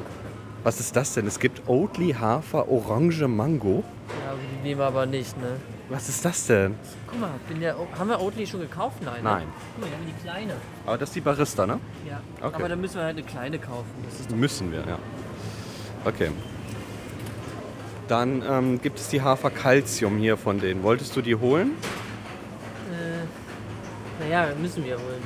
Was 0.63 0.79
ist 0.79 0.95
das 0.95 1.13
denn? 1.13 1.25
Es 1.25 1.39
gibt 1.39 1.67
Oatly, 1.67 2.13
Hafer, 2.19 2.69
Orange, 2.69 3.27
Mango. 3.27 3.83
Ja, 4.25 4.33
die 4.35 4.67
nehmen 4.67 4.79
wir 4.81 4.87
aber 4.87 5.05
nicht, 5.05 5.37
ne? 5.37 5.55
Was 5.89 6.07
ist 6.07 6.23
das 6.23 6.45
denn? 6.45 6.75
Guck 7.07 7.19
mal, 7.19 7.31
bin 7.47 7.59
der, 7.61 7.75
haben 7.97 8.09
wir 8.09 8.21
Oatly 8.21 8.45
schon 8.45 8.59
gekauft? 8.59 8.97
Nein. 9.03 9.15
ne? 9.15 9.21
Nein. 9.23 9.47
Guck 9.75 9.83
mal, 9.85 9.89
wir 9.91 9.97
haben 9.97 10.05
die 10.05 10.21
kleine. 10.23 10.53
Aber 10.85 10.97
das 10.99 11.09
ist 11.09 11.15
die 11.15 11.21
Barista, 11.21 11.65
ne? 11.65 11.79
Ja. 12.07 12.21
Okay. 12.41 12.55
Aber 12.55 12.69
dann 12.69 12.79
müssen 12.81 12.95
wir 12.97 13.03
halt 13.05 13.17
eine 13.17 13.25
kleine 13.25 13.57
kaufen. 13.57 13.85
Müssen 14.35 14.71
wir, 14.71 14.79
ja. 14.81 14.99
Okay. 16.05 16.29
Dann 18.07 18.43
ähm, 18.47 18.81
gibt 18.81 18.99
es 18.99 19.07
die 19.09 19.21
Hafer 19.21 19.49
Calcium 19.49 20.17
hier 20.17 20.37
von 20.37 20.59
denen. 20.59 20.83
Wolltest 20.83 21.15
du 21.15 21.21
die 21.21 21.35
holen? 21.35 21.71
äh, 22.91 24.23
naja, 24.23 24.47
müssen 24.61 24.83
wir 24.85 24.95
holen. 24.95 25.23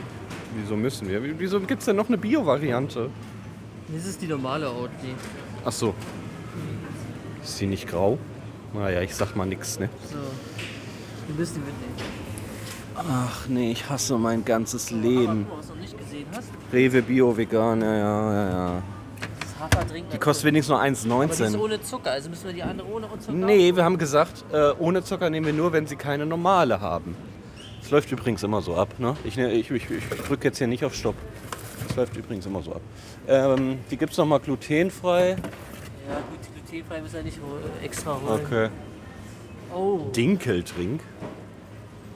Wieso 0.55 0.75
müssen 0.77 1.09
wir? 1.09 1.21
Wie- 1.23 1.37
Wieso 1.39 1.59
gibt 1.59 1.79
es 1.81 1.85
denn 1.85 1.95
noch 1.95 2.07
eine 2.07 2.17
Bio-Variante? 2.17 3.09
Das 3.93 4.05
ist 4.05 4.21
die 4.21 4.27
normale 4.27 4.69
Oatly. 4.71 5.15
Ach 5.65 5.71
so. 5.71 5.93
Ist 7.43 7.57
sie 7.57 7.67
nicht 7.67 7.87
grau? 7.87 8.17
Naja, 8.73 9.01
ich 9.01 9.15
sag 9.15 9.35
mal 9.35 9.45
nix, 9.45 9.79
ne? 9.79 9.89
So. 10.11 10.17
Wir 11.27 11.35
müssen 11.35 11.55
die 11.55 11.59
mitnehmen. 11.61 11.93
Ach 12.95 13.47
nee, 13.47 13.71
ich 13.71 13.89
hasse 13.89 14.17
mein 14.17 14.45
ganzes 14.45 14.91
Aber 14.91 15.01
Leben. 15.01 15.47
was 15.57 15.67
du 15.67 15.73
noch 15.73 15.81
nicht 15.81 15.97
gesehen 15.97 16.25
hast. 16.35 16.49
Rewe 16.71 17.01
Bio 17.01 17.35
Vegan, 17.35 17.81
ja, 17.81 17.95
ja, 17.97 18.49
ja. 18.49 18.83
Die 20.11 20.17
kostet 20.17 20.45
wenigstens 20.45 20.69
nur 20.71 20.79
Aber 20.79 20.87
die 21.25 21.31
ist 21.31 21.41
1,19. 21.41 21.59
ohne 21.59 21.81
Zucker, 21.81 22.11
also 22.11 22.29
müssen 22.29 22.45
wir 22.47 22.53
die 22.53 22.63
andere 22.63 22.87
ohne 22.87 23.07
Zucker. 23.19 23.31
Nee, 23.33 23.73
wir 23.75 23.83
haben 23.83 23.97
gesagt, 23.97 24.43
äh, 24.51 24.71
ohne 24.77 25.03
Zucker 25.03 25.29
nehmen 25.29 25.45
wir 25.45 25.53
nur, 25.53 25.71
wenn 25.71 25.87
sie 25.87 25.95
keine 25.95 26.25
normale 26.25 26.81
haben. 26.81 27.15
Das 27.81 27.89
läuft 27.91 28.11
übrigens 28.11 28.43
immer 28.43 28.61
so 28.61 28.75
ab, 28.75 28.89
ne? 28.99 29.15
Ich, 29.23 29.37
ne- 29.37 29.51
ich, 29.53 29.71
ich, 29.71 29.89
ich 29.89 30.03
drücke 30.27 30.45
jetzt 30.49 30.57
hier 30.57 30.67
nicht 30.67 30.83
auf 30.83 30.93
Stopp. 30.93 31.15
Das 31.87 31.95
läuft 31.95 32.15
übrigens 32.17 32.45
immer 32.45 32.61
so 32.61 32.73
ab. 32.73 32.81
Ähm, 33.27 33.79
die 33.89 33.97
gibt 33.97 34.11
es 34.11 34.17
nochmal 34.17 34.39
glutenfrei. 34.39 35.29
Ja, 35.31 35.35
glutenfrei 36.73 37.01
müssen 37.01 37.15
wir 37.15 37.23
nicht 37.23 37.39
extra 37.83 38.19
holen. 38.19 38.41
Okay. 38.45 38.69
Oh. 39.73 40.11
Dinkeltrink. 40.15 41.01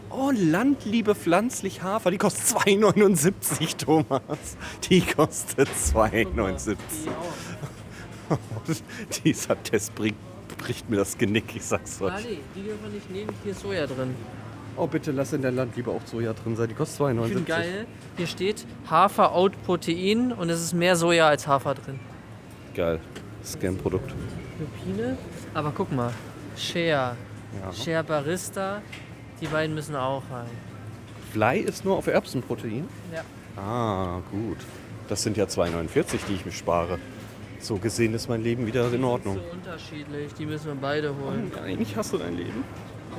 Oh, 0.09 0.31
Landliebe 0.33 1.15
pflanzlich 1.15 1.83
Hafer. 1.83 2.11
Die 2.11 2.17
kostet 2.17 2.57
2,79, 2.57 3.77
Thomas. 3.77 4.57
Die 4.89 5.01
kostet 5.01 5.69
Guck 5.93 5.95
mal, 5.95 6.09
2,79. 6.09 6.75
die 7.05 7.09
auch. 7.09 8.37
Dieser 9.23 9.61
Test 9.63 9.95
bricht, 9.95 10.15
bricht 10.57 10.89
mir 10.89 10.97
das 10.97 11.17
Genick, 11.17 11.55
ich 11.55 11.63
sag's 11.63 12.01
euch. 12.01 12.23
nee, 12.23 12.39
die 12.55 12.63
dürfen 12.63 12.83
wir 12.83 12.89
nicht 12.89 13.11
nehmen, 13.11 13.29
hier 13.43 13.51
ist 13.51 13.61
Soja 13.61 13.85
drin. 13.85 14.15
Oh, 14.75 14.87
bitte 14.87 15.11
lass 15.11 15.33
in 15.33 15.41
der 15.41 15.51
Landliebe 15.51 15.91
auch 15.91 16.01
Soja 16.05 16.33
drin 16.33 16.55
sein. 16.55 16.67
Die 16.67 16.75
kostet 16.75 17.01
2,79. 17.01 17.25
Ich 17.25 17.31
finde 17.33 17.43
geil, 17.43 17.87
hier 18.17 18.27
steht 18.27 18.65
Hafer 18.89 19.35
Oat 19.35 19.53
Protein 19.65 20.31
und 20.31 20.49
es 20.49 20.61
ist 20.61 20.73
mehr 20.73 20.95
Soja 20.95 21.27
als 21.27 21.47
Hafer 21.47 21.75
drin. 21.75 21.99
Geil. 22.75 22.99
Scam-Produkt. 23.43 24.13
Lupine, 24.59 25.17
aber 25.53 25.71
guck 25.75 25.91
mal, 25.91 26.11
Share, 26.55 27.15
Ja. 27.61 27.71
Share 27.73 28.03
Barista, 28.03 28.81
die 29.41 29.47
beiden 29.47 29.75
müssen 29.75 29.95
auch 29.95 30.23
rein. 30.31 30.49
Fly 31.31 31.59
ist 31.59 31.85
nur 31.85 31.97
auf 31.97 32.07
Erbsenprotein? 32.07 32.87
Ja. 33.13 33.21
Ah, 33.61 34.21
gut. 34.31 34.57
Das 35.07 35.23
sind 35.23 35.37
ja 35.37 35.45
2,49, 35.45 36.19
die 36.27 36.33
ich 36.35 36.45
mir 36.45 36.51
spare. 36.51 36.99
So 37.59 37.77
gesehen 37.77 38.13
ist 38.13 38.29
mein 38.29 38.41
Leben 38.43 38.65
wieder 38.67 38.91
in 38.93 39.03
Ordnung. 39.03 39.35
So 39.37 39.41
unterschiedlich, 39.51 40.33
die 40.33 40.45
müssen 40.45 40.67
wir 40.67 40.75
beide 40.75 41.09
holen. 41.15 41.51
Eigentlich 41.63 41.95
hast 41.95 42.13
du 42.13 42.17
dein 42.17 42.35
Leben. 42.37 42.63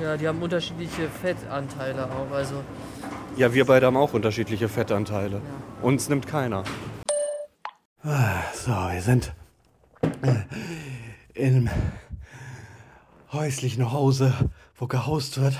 Ja, 0.01 0.15
die 0.15 0.27
haben 0.27 0.41
unterschiedliche 0.41 1.09
Fettanteile 1.21 2.05
auch, 2.05 2.33
also 2.33 2.63
Ja, 3.35 3.53
wir 3.53 3.65
beide 3.65 3.87
haben 3.87 3.97
auch 3.97 4.13
unterschiedliche 4.13 4.69
Fettanteile. 4.69 5.41
Uns 5.81 6.07
nimmt 6.09 6.25
keiner. 6.27 6.63
Ah, 8.03 8.43
So, 8.53 8.71
wir 8.71 9.01
sind 9.01 9.33
im 11.39 11.69
häuslichen 13.31 13.93
Hause, 13.93 14.33
wo 14.75 14.87
gehaust 14.87 15.39
wird. 15.39 15.55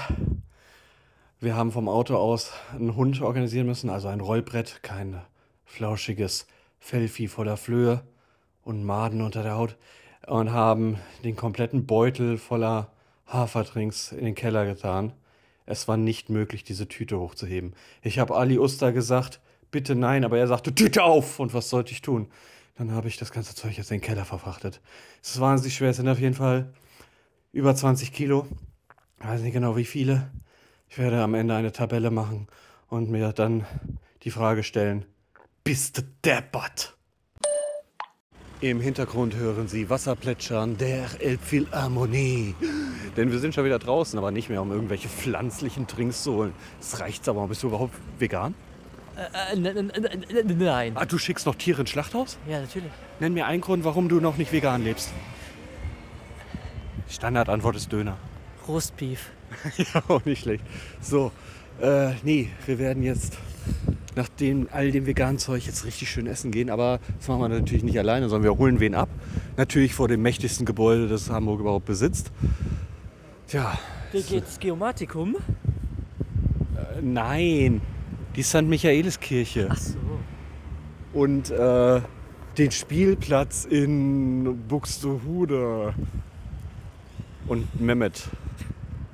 Wir 1.40 1.56
haben 1.56 1.72
vom 1.72 1.88
Auto 1.88 2.18
aus 2.18 2.52
einen 2.74 2.98
Hund 2.98 3.22
organisieren 3.22 3.66
müssen, 3.66 3.90
also 3.90 4.10
ein 4.10 4.20
Rollbrett, 4.20 4.84
kein 4.84 5.22
flauschiges 5.64 6.48
Fellvieh 6.80 7.28
voller 7.28 7.56
Flöhe 7.56 8.04
und 8.64 8.84
Maden 8.84 9.22
unter 9.22 9.42
der 9.42 9.56
Haut 9.56 9.78
und 10.28 10.52
haben 10.52 10.98
den 11.24 11.38
kompletten 11.38 11.86
Beutel 11.86 12.38
voller 12.38 12.92
Haferdrinks 13.26 14.12
in 14.12 14.26
den 14.26 14.36
Keller 14.36 14.66
getan. 14.66 15.14
Es 15.66 15.88
war 15.88 15.96
nicht 15.96 16.30
möglich, 16.30 16.66
diese 16.66 16.90
Tüte 16.90 17.18
hochzuheben. 17.20 17.74
Ich 18.02 18.20
habe 18.20 18.36
Ali 18.36 18.60
Uster 18.60 18.92
gesagt, 18.92 19.40
bitte 19.72 19.96
nein, 19.96 20.26
aber 20.26 20.40
er 20.40 20.48
sagte, 20.48 20.76
Tüte 20.76 21.04
auf! 21.04 21.40
Und 21.40 21.54
was 21.54 21.70
sollte 21.70 21.94
ich 21.94 22.02
tun? 22.02 22.28
Dann 22.80 22.94
habe 22.94 23.10
ich 23.10 23.18
das 23.18 23.34
ganze 23.34 23.54
Zeug 23.56 23.76
jetzt 23.76 23.92
in 23.92 23.98
den 23.98 24.06
Keller 24.06 24.24
verfrachtet. 24.24 24.80
Es 25.22 25.32
ist 25.32 25.42
wahnsinnig 25.42 25.76
schwer, 25.76 25.90
es 25.90 25.98
sind 25.98 26.08
auf 26.08 26.18
jeden 26.18 26.34
Fall 26.34 26.72
über 27.52 27.76
20 27.76 28.14
Kilo. 28.14 28.48
Ich 29.20 29.28
weiß 29.28 29.42
nicht 29.42 29.52
genau 29.52 29.76
wie 29.76 29.84
viele. 29.84 30.32
Ich 30.88 30.98
werde 30.98 31.22
am 31.22 31.34
Ende 31.34 31.56
eine 31.56 31.74
Tabelle 31.74 32.10
machen 32.10 32.48
und 32.88 33.10
mir 33.10 33.34
dann 33.34 33.66
die 34.24 34.32
Frage 34.32 34.64
stellen, 34.64 35.04
bist 35.66 35.98
du 35.98 36.04
deppert? 36.24 36.96
Im 38.62 38.80
Hintergrund 38.80 39.36
hören 39.36 39.68
Sie 39.68 39.90
Wasser 39.90 40.16
plätschern 40.16 40.78
der 40.78 41.06
Elbphilharmonie. 41.20 42.56
Denn 43.18 43.30
wir 43.30 43.40
sind 43.40 43.54
schon 43.56 43.66
wieder 43.66 43.80
draußen, 43.80 44.18
aber 44.18 44.32
nicht 44.32 44.48
mehr, 44.48 44.62
um 44.62 44.72
irgendwelche 44.72 45.10
pflanzlichen 45.10 45.86
Trinks 45.86 46.24
zu 46.24 46.34
holen. 46.34 46.54
Das 46.80 47.02
reicht's 47.02 47.28
aber. 47.28 47.46
Bist 47.50 47.62
du 47.62 47.68
überhaupt 47.68 47.96
vegan? 48.20 48.56
Äh, 49.20 49.54
n- 49.56 50.58
nein. 50.58 50.92
Ah, 50.96 51.06
du 51.06 51.18
schickst 51.18 51.46
noch 51.46 51.56
Tiere 51.56 51.82
ins 51.82 51.90
Schlachthaus? 51.90 52.38
Ja, 52.48 52.60
natürlich. 52.62 52.90
Nenn 53.20 53.34
mir 53.34 53.46
einen 53.46 53.62
Grund, 53.62 53.84
warum 53.84 54.10
du 54.10 54.20
noch 54.20 54.38
nicht 54.38 54.52
vegan 54.52 54.84
lebst. 54.84 55.10
Standardantwort 57.10 57.76
ist 57.76 57.92
Döner. 57.92 58.18
Rostbeef. 58.68 59.30
Ja, 59.78 60.04
auch 60.10 60.24
nicht 60.26 60.44
schlecht. 60.44 60.64
So, 61.02 61.32
äh, 61.82 62.12
nee, 62.24 62.50
wir 62.68 62.78
werden 62.78 63.02
jetzt 63.02 63.38
nach 64.16 64.28
dem, 64.30 64.68
all 64.72 64.92
dem 64.92 65.08
veganen 65.08 65.40
Zeug 65.40 65.66
jetzt 65.66 65.86
richtig 65.86 66.10
schön 66.12 66.28
essen 66.28 66.52
gehen. 66.52 66.70
Aber 66.70 67.00
das 67.18 67.28
machen 67.28 67.42
wir 67.42 67.50
natürlich 67.50 67.84
nicht 67.84 67.98
alleine, 67.98 68.30
sondern 68.30 68.44
wir 68.52 68.58
holen 68.60 68.80
wen 68.80 68.94
ab. 68.94 69.10
Natürlich 69.58 69.96
vor 69.96 70.08
dem 70.08 70.22
mächtigsten 70.22 70.66
Gebäude, 70.68 71.08
das 71.08 71.30
Hamburg 71.32 71.62
überhaupt 71.62 71.86
besitzt. 71.86 72.32
Tja, 73.48 73.78
Wie 74.12 74.22
geht's 74.22 74.60
Geomatikum? 74.60 75.36
Äh, 76.76 77.02
nein, 77.02 77.82
die 78.36 78.44
St. 78.44 78.64
Michaeliskirche. 78.64 79.68
Ach 79.72 79.78
so. 79.78 79.98
Und 81.14 81.50
äh, 81.50 82.02
den 82.58 82.72
Spielplatz 82.72 83.66
in 83.66 84.68
Buxtehude. 84.68 85.94
Und 87.48 87.80
Mehmet. 87.82 88.30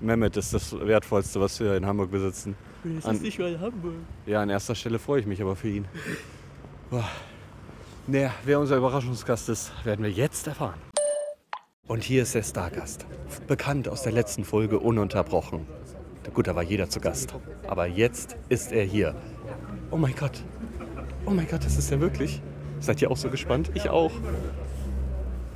Mehmet 0.02 0.36
ist 0.38 0.54
das 0.54 0.78
Wertvollste, 0.78 1.40
was 1.40 1.60
wir 1.60 1.76
in 1.76 1.86
Hamburg 1.86 2.12
besitzen. 2.12 2.56
Das 2.84 3.06
An- 3.06 3.16
ist 3.16 3.22
nicht 3.22 3.40
mal 3.40 3.54
in 3.54 3.60
Hamburg. 3.62 3.94
Ja, 4.26 4.42
an 4.42 4.50
erster 4.50 4.76
Stelle 4.76 5.00
freue 5.00 5.22
ich 5.22 5.26
mich 5.26 5.42
aber 5.42 5.56
für 5.56 5.70
ihn. 5.70 5.86
Boah. 6.90 7.08
Naja, 8.08 8.32
wer 8.44 8.60
unser 8.60 8.78
Überraschungsgast 8.78 9.50
ist, 9.50 9.72
werden 9.84 10.04
wir 10.04 10.12
jetzt 10.12 10.46
erfahren. 10.48 10.80
Und 11.88 12.04
hier 12.04 12.24
ist 12.24 12.36
der 12.36 12.44
Stargast. 12.44 13.06
Bekannt 13.48 13.88
aus 13.88 14.04
der 14.04 14.12
letzten 14.12 14.44
Folge 14.44 14.80
ununterbrochen. 14.80 15.66
Gut, 16.34 16.48
da 16.48 16.56
war 16.56 16.64
jeder 16.64 16.90
zu 16.90 17.00
Gast. 17.00 17.36
Aber 17.68 17.88
jetzt 17.88 18.38
ist 18.50 18.72
er 18.72 18.84
hier. 18.84 19.16
Oh 19.92 19.98
mein 19.98 20.16
Gott. 20.16 20.44
Oh 21.26 21.32
mein 21.32 21.48
Gott, 21.48 21.64
das 21.64 21.78
ist 21.78 21.92
er 21.92 22.00
wirklich. 22.02 22.42
Seid 22.80 23.02
ihr 23.02 23.10
auch 23.10 23.18
so 23.18 23.30
gespannt? 23.30 23.72
Ich 23.74 23.90
auch. 23.90 24.12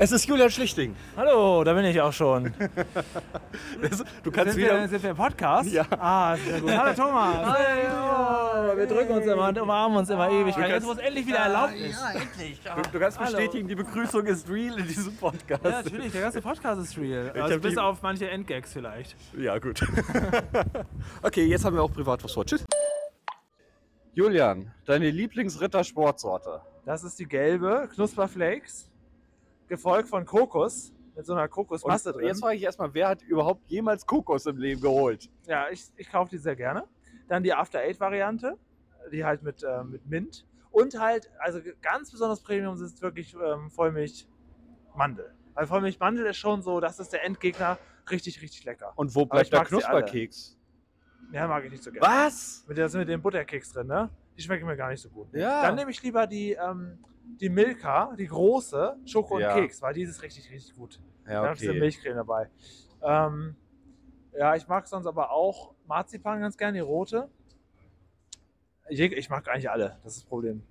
Es 0.01 0.13
ist 0.13 0.25
Julian 0.25 0.49
Schlichting. 0.49 0.95
Hallo, 1.17 1.61
da 1.65 1.73
bin 1.73 1.83
ich 1.83 1.99
auch 1.99 2.13
schon. 2.13 2.53
Du 4.23 4.31
kannst 4.31 4.53
Sind 4.53 4.63
wieder. 4.63 4.79
wir, 4.81 4.87
sind 4.87 5.03
wir 5.03 5.09
im 5.11 5.15
Podcast? 5.17 5.69
Ja. 5.71 5.85
Ah, 5.91 6.35
sehr 6.37 6.61
gut. 6.61 6.71
Hallo 6.71 6.93
Thomas. 6.93 7.57
Oh, 7.57 8.77
wir 8.77 8.85
drücken 8.87 9.13
uns 9.13 9.25
immer 9.25 9.49
und 9.49 9.59
umarmen 9.59 9.97
uns 9.97 10.09
immer 10.09 10.29
ewig. 10.29 10.55
Jetzt, 10.55 10.85
wo 10.85 10.91
es 10.93 10.97
endlich 10.99 11.27
wieder 11.27 11.39
erlaubt 11.39 11.73
ist. 11.75 11.99
endlich. 12.13 12.61
Du, 12.61 12.81
du 12.93 12.99
kannst 12.99 13.19
Hallo. 13.19 13.31
bestätigen, 13.31 13.67
die 13.67 13.75
Begrüßung 13.75 14.25
ist 14.27 14.49
real 14.49 14.79
in 14.79 14.87
diesem 14.87 15.15
Podcast. 15.17 15.63
Ja, 15.65 15.69
natürlich, 15.83 16.11
der 16.13 16.21
ganze 16.21 16.41
Podcast 16.41 16.81
ist 16.81 16.97
real. 16.97 17.31
Also 17.31 17.59
bis 17.59 17.73
die- 17.73 17.79
auf 17.79 18.01
manche 18.01 18.29
Endgags 18.29 18.71
vielleicht. 18.73 19.15
Ja, 19.37 19.57
gut. 19.59 19.81
okay, 21.23 21.45
jetzt 21.45 21.65
haben 21.65 21.75
wir 21.75 21.83
auch 21.83 21.91
privat 21.93 22.23
was 22.23 22.31
vor. 22.33 22.45
Tschüss. 22.45 22.65
Julian, 24.13 24.71
deine 24.85 25.09
Lieblingsritter-Sportsorte? 25.09 26.61
Das 26.85 27.03
ist 27.03 27.19
die 27.19 27.25
gelbe 27.25 27.89
Knusperflakes, 27.93 28.88
gefolgt 29.69 30.09
von 30.09 30.25
Kokos 30.25 30.93
mit 31.15 31.25
so 31.25 31.33
einer 31.33 31.47
Kokosmasse 31.47 32.13
drin. 32.13 32.27
jetzt 32.27 32.39
frage 32.39 32.55
ich 32.55 32.63
erstmal, 32.63 32.93
wer 32.93 33.09
hat 33.09 33.21
überhaupt 33.23 33.69
jemals 33.69 34.05
Kokos 34.05 34.45
im 34.45 34.57
Leben 34.57 34.81
geholt? 34.81 35.29
Ja, 35.47 35.69
ich, 35.69 35.85
ich 35.97 36.09
kaufe 36.09 36.31
die 36.31 36.37
sehr 36.37 36.55
gerne. 36.55 36.85
Dann 37.27 37.43
die 37.43 37.53
After 37.53 37.79
Eight 37.79 37.99
Variante, 37.99 38.57
die 39.11 39.23
halt 39.23 39.43
mit, 39.43 39.63
äh, 39.63 39.83
mit 39.83 40.05
Mint. 40.07 40.45
Und 40.71 40.99
halt, 40.99 41.29
also 41.39 41.59
ganz 41.81 42.11
besonders 42.11 42.41
Premium 42.41 42.81
ist 42.81 43.01
wirklich 43.01 43.35
ähm, 43.35 43.69
Vollmilch 43.69 44.27
Mandel. 44.95 45.33
Weil 45.53 45.67
Vollmilch 45.67 45.99
Mandel 45.99 46.25
ist 46.25 46.37
schon 46.37 46.61
so, 46.61 46.79
das 46.79 46.99
ist 46.99 47.11
der 47.11 47.25
Endgegner, 47.25 47.77
richtig, 48.09 48.41
richtig 48.41 48.63
lecker. 48.65 48.93
Und 48.95 49.13
wo 49.13 49.25
bleibt 49.25 49.51
der. 49.51 49.65
Knusperkeks? 49.65 50.57
Ja, 51.31 51.47
mag 51.47 51.65
ich 51.65 51.71
nicht 51.71 51.83
so 51.83 51.91
gerne. 51.91 52.07
Was? 52.07 52.63
Mit, 52.67 52.77
der, 52.77 52.89
mit 52.91 53.09
dem 53.09 53.21
Butterkeks 53.21 53.73
drin, 53.73 53.87
ne? 53.87 54.09
Die 54.37 54.41
schmecken 54.41 54.65
mir 54.65 54.77
gar 54.77 54.89
nicht 54.89 55.01
so 55.01 55.09
gut. 55.09 55.27
Ja. 55.33 55.63
Dann 55.63 55.75
nehme 55.75 55.91
ich 55.91 56.01
lieber 56.01 56.25
die, 56.25 56.53
ähm, 56.53 57.03
die 57.39 57.49
Milka, 57.49 58.13
die 58.17 58.27
große, 58.27 58.97
Schoko 59.05 59.35
und 59.35 59.41
Ja. 59.41 59.53
Keks, 59.53 59.81
weil 59.81 59.93
die 59.93 60.01
ist 60.03 60.21
richtig, 60.21 60.49
richtig 60.51 60.75
gut. 60.75 60.99
Ja, 61.25 61.43
Da 61.43 61.51
ist 61.51 61.61
okay. 61.61 61.79
Milchcreme 61.79 62.15
dabei. 62.15 62.49
Ähm, 63.01 63.55
ja, 64.37 64.55
ich 64.55 64.67
mag 64.67 64.87
sonst 64.87 65.05
aber 65.05 65.31
auch 65.31 65.73
Marzipan 65.87 66.41
ganz 66.41 66.57
gerne, 66.57 66.73
die 66.73 66.79
rote. 66.79 67.29
Jeg- 68.89 69.13
Ich 69.13 69.29
mag 69.29 69.47
eigentlich 69.47 69.69
alle, 69.69 69.99
das 70.03 70.13
ist 70.15 70.23
das 70.23 70.29
Problem. 70.29 70.63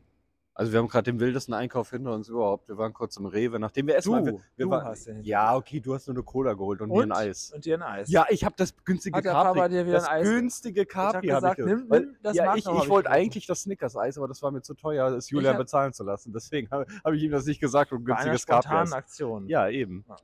Also 0.60 0.72
wir 0.72 0.80
haben 0.80 0.88
gerade 0.88 1.04
den 1.04 1.20
wildesten 1.20 1.54
Einkauf 1.54 1.90
hinter 1.90 2.12
uns 2.12 2.28
überhaupt. 2.28 2.66
Wir 2.68 2.76
waren 2.76 2.92
kurz 2.92 3.16
im 3.16 3.26
Rewe, 3.26 3.60
nachdem 3.60 3.86
wir 3.86 3.94
erstmal... 3.94 4.24
Wir, 4.26 4.32
wir 4.56 4.66
du 4.66 4.70
waren- 4.70 4.84
hast 4.86 5.06
den. 5.06 5.22
Ja, 5.22 5.54
okay, 5.54 5.78
du 5.78 5.94
hast 5.94 6.08
nur 6.08 6.16
eine 6.16 6.24
Cola 6.24 6.54
geholt 6.54 6.80
und, 6.80 6.90
mir 6.90 7.02
ein 7.04 7.12
Eis. 7.12 7.52
Und 7.54 7.64
dir 7.64 7.76
ein 7.76 7.82
Eis. 7.82 8.10
Ja, 8.10 8.26
ich 8.28 8.44
habe 8.44 8.56
das 8.58 8.74
günstige 8.84 9.16
Hat 9.16 9.24
der 9.24 9.30
Papa 9.30 9.54
Capri. 9.54 9.68
dir 9.68 9.86
wieder 9.86 9.94
das 9.98 10.08
ein 10.08 10.20
Eis- 10.22 10.28
günstige 10.28 10.84
Capri 10.84 11.28
habe 11.28 11.40
gesagt, 11.40 11.58
ich 11.60 11.64
nimm- 11.64 11.86
nimm 11.88 12.16
das 12.24 12.34
Ja, 12.36 12.56
ich, 12.56 12.66
ich 12.66 12.72
ich 12.82 12.88
wollte 12.88 13.08
eigentlich 13.08 13.46
das 13.46 13.62
Snickers-Eis, 13.62 14.18
aber 14.18 14.26
das 14.26 14.42
war 14.42 14.50
mir 14.50 14.60
zu 14.62 14.74
teuer, 14.74 15.06
es 15.12 15.30
Julian 15.30 15.52
hab- 15.54 15.60
bezahlen 15.60 15.92
zu 15.92 16.02
lassen. 16.02 16.32
Deswegen 16.32 16.68
habe 16.72 16.86
hab 17.04 17.12
ich 17.12 17.22
ihm 17.22 17.30
das 17.30 17.46
nicht 17.46 17.60
gesagt 17.60 17.92
und 17.92 18.02
Bei 18.04 18.14
einer 18.16 18.30
günstiges 18.32 18.46
Capri. 18.46 18.62
spontanen 18.64 18.88
eis. 18.88 18.92
Aktion. 18.94 19.46
Ja, 19.46 19.68
eben. 19.68 20.04
Ja. 20.08 20.16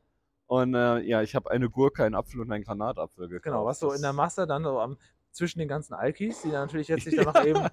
Und 0.48 0.74
äh, 0.74 0.98
ja, 1.02 1.22
ich 1.22 1.36
habe 1.36 1.48
eine 1.52 1.70
Gurke, 1.70 2.04
einen 2.04 2.16
Apfel 2.16 2.40
und 2.40 2.50
einen 2.50 2.64
Granatapfel 2.64 3.28
gekauft. 3.28 3.44
Genau, 3.44 3.64
was 3.66 3.78
so 3.78 3.92
in 3.92 4.02
der 4.02 4.12
Masse 4.12 4.48
dann 4.48 4.64
so 4.64 4.80
am, 4.80 4.98
zwischen 5.30 5.60
den 5.60 5.68
ganzen 5.68 5.94
Alkis, 5.94 6.42
die 6.42 6.50
dann 6.50 6.62
natürlich 6.62 6.88
jetzt 6.88 7.04
sich 7.04 7.14
dann 7.16 7.26
noch 7.26 7.44
eben 7.44 7.66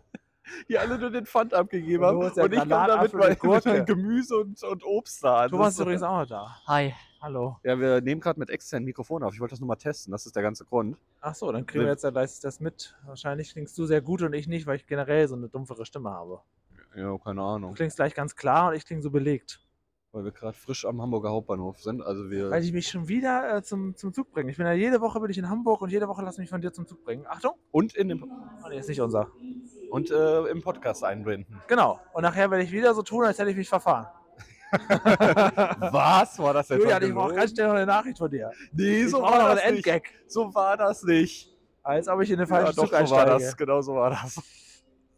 Die 0.69 0.77
alle 0.77 0.97
nur 0.97 1.09
den 1.09 1.25
Pfand 1.25 1.53
abgegeben 1.53 2.03
Und 2.03 2.09
haben. 2.09 2.19
du 2.35 2.41
Und 2.41 2.53
ja 2.53 2.61
ich 2.61 2.69
komme 2.69 2.87
damit 2.87 3.13
und 3.13 3.53
mit 3.53 3.65
meinem 3.65 3.85
Gemüse 3.85 4.37
und, 4.37 4.63
und 4.63 4.83
Obst 4.83 5.23
da. 5.23 5.47
Thomas 5.47 5.67
Das 5.67 5.73
ist 5.75 5.79
übrigens 5.81 6.03
auch 6.03 6.19
noch 6.19 6.27
da. 6.27 6.57
Hi. 6.67 6.93
Hallo. 7.21 7.57
Ja, 7.63 7.79
wir 7.79 8.01
nehmen 8.01 8.19
gerade 8.19 8.39
mit 8.39 8.49
externen 8.49 8.85
Mikrofon 8.85 9.21
auf. 9.21 9.33
Ich 9.33 9.39
wollte 9.39 9.51
das 9.53 9.59
nur 9.59 9.67
mal 9.67 9.75
testen. 9.75 10.11
Das 10.11 10.25
ist 10.25 10.35
der 10.35 10.41
ganze 10.41 10.65
Grund. 10.65 10.97
Ach 11.21 11.35
so, 11.35 11.51
dann 11.51 11.65
kriegen 11.67 11.83
wir 11.83 11.91
jetzt 11.91 12.03
ja 12.03 12.09
gleich 12.09 12.39
das 12.39 12.59
mit. 12.59 12.95
Wahrscheinlich 13.05 13.51
klingst 13.51 13.77
du 13.77 13.85
sehr 13.85 14.01
gut 14.01 14.23
und 14.23 14.33
ich 14.33 14.47
nicht, 14.47 14.65
weil 14.65 14.77
ich 14.77 14.87
generell 14.87 15.27
so 15.27 15.35
eine 15.35 15.47
dumpfere 15.47 15.85
Stimme 15.85 16.09
habe. 16.09 16.39
Ja, 16.95 17.15
keine 17.19 17.41
Du 17.41 17.45
Ahnung. 17.47 17.73
klingst 17.75 17.97
gleich 17.97 18.15
ganz 18.15 18.35
klar 18.35 18.69
und 18.69 18.75
ich 18.75 18.85
klinge 18.85 19.01
so 19.03 19.11
belegt. 19.11 19.61
Weil 20.13 20.25
wir 20.25 20.31
gerade 20.31 20.57
frisch 20.57 20.83
am 20.83 20.99
Hamburger 21.01 21.29
Hauptbahnhof 21.29 21.79
sind. 21.79 22.01
Also 22.01 22.29
wir. 22.31 22.49
Weil 22.49 22.63
ich 22.63 22.73
mich 22.73 22.87
schon 22.89 23.07
wieder 23.07 23.55
äh, 23.55 23.61
zum, 23.63 23.95
zum 23.95 24.13
Zug 24.13 24.31
bringe. 24.31 24.49
Ich 24.51 24.57
bin 24.57 24.65
ja 24.65 24.73
jede 24.73 24.99
Woche 24.99 25.19
bin 25.21 25.29
ich 25.29 25.37
in 25.37 25.47
Hamburg 25.47 25.81
und 25.81 25.89
jede 25.91 26.07
Woche 26.07 26.23
lass 26.23 26.37
mich 26.39 26.49
von 26.49 26.59
dir 26.59 26.73
zum 26.73 26.85
Zug 26.87 27.03
bringen. 27.05 27.25
Achtung! 27.29 27.53
Und 27.71 27.95
in 27.95 28.09
dem, 28.09 28.23
Oh, 28.23 28.67
nee, 28.67 28.79
ist 28.79 28.89
nicht 28.89 28.99
unser. 28.99 29.31
Und 29.91 30.09
äh, 30.09 30.43
im 30.47 30.61
Podcast 30.61 31.03
einbinden. 31.03 31.61
Genau. 31.67 31.99
Und 32.13 32.23
nachher 32.23 32.49
werde 32.49 32.63
ich 32.63 32.71
wieder 32.71 32.93
so 32.93 33.01
tun, 33.03 33.25
als 33.25 33.37
hätte 33.37 33.51
ich 33.51 33.57
mich 33.57 33.69
verfahren. 33.69 34.07
Was 35.91 36.39
war 36.39 36.53
das 36.53 36.69
jetzt? 36.69 36.79
Julian, 36.79 37.03
ich 37.03 37.13
brauche 37.13 37.33
ganz 37.35 37.51
schnell 37.51 37.67
noch 37.67 37.75
eine 37.75 37.85
Nachricht 37.85 38.17
von 38.17 38.31
dir. 38.31 38.51
Nee, 38.71 39.03
Ich 39.03 39.11
so 39.11 39.19
brauche 39.19 39.33
war 39.33 39.39
noch 39.49 39.55
das 39.55 39.63
einen 39.65 39.75
nicht. 39.75 39.87
Endgag. 39.87 40.09
So 40.27 40.55
war 40.55 40.77
das 40.77 41.03
nicht. 41.03 41.53
Als 41.83 42.07
ob 42.07 42.21
ich 42.21 42.31
in 42.31 42.37
den 42.37 42.47
Ja, 42.47 42.55
falschen 42.55 42.75
doch, 42.77 42.89
Zug 42.89 43.07
so 43.07 43.15
war 43.15 43.25
das. 43.25 43.57
Genau 43.57 43.81
so 43.81 43.95
war 43.95 44.11
das. 44.11 44.41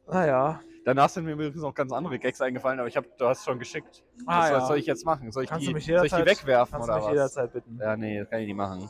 Naja. 0.07 0.59
Danach 0.85 1.07
sind 1.07 1.25
mir 1.25 1.33
übrigens 1.33 1.61
noch 1.61 1.73
ganz 1.73 1.93
andere 1.93 2.17
Gags 2.19 2.41
eingefallen, 2.41 2.79
aber 2.79 2.89
ich 2.89 2.97
hab, 2.97 3.05
du 3.17 3.25
hast 3.25 3.45
schon 3.45 3.59
geschickt. 3.59 4.03
Ah, 4.25 4.41
was, 4.41 4.49
ja. 4.49 4.57
was 4.57 4.67
soll 4.67 4.77
ich 4.79 4.85
jetzt 4.85 5.05
machen? 5.05 5.31
Soll 5.31 5.43
ich, 5.43 5.49
Kannst 5.49 5.65
die, 5.67 5.71
soll 5.71 6.05
ich 6.05 6.11
die 6.13 6.25
wegwerfen 6.25 6.73
kannst 6.73 6.89
oder 6.89 6.97
du 6.97 6.99
mich 6.99 7.05
was? 7.05 7.11
jederzeit 7.13 7.53
bitten. 7.53 7.79
Ja, 7.79 7.95
nee, 7.95 8.19
das 8.19 8.29
kann 8.29 8.39
ich 8.39 8.47
nicht 8.47 8.55
machen. 8.55 8.89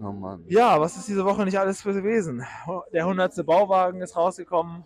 Oh 0.00 0.10
Mann. 0.10 0.42
Ja, 0.48 0.80
was 0.80 0.96
ist 0.96 1.06
diese 1.06 1.24
Woche 1.24 1.44
nicht 1.44 1.58
alles 1.58 1.82
für 1.82 1.92
gewesen? 1.92 2.44
Der 2.92 3.02
100. 3.02 3.44
Bauwagen 3.46 4.00
ist 4.00 4.16
rausgekommen. 4.16 4.84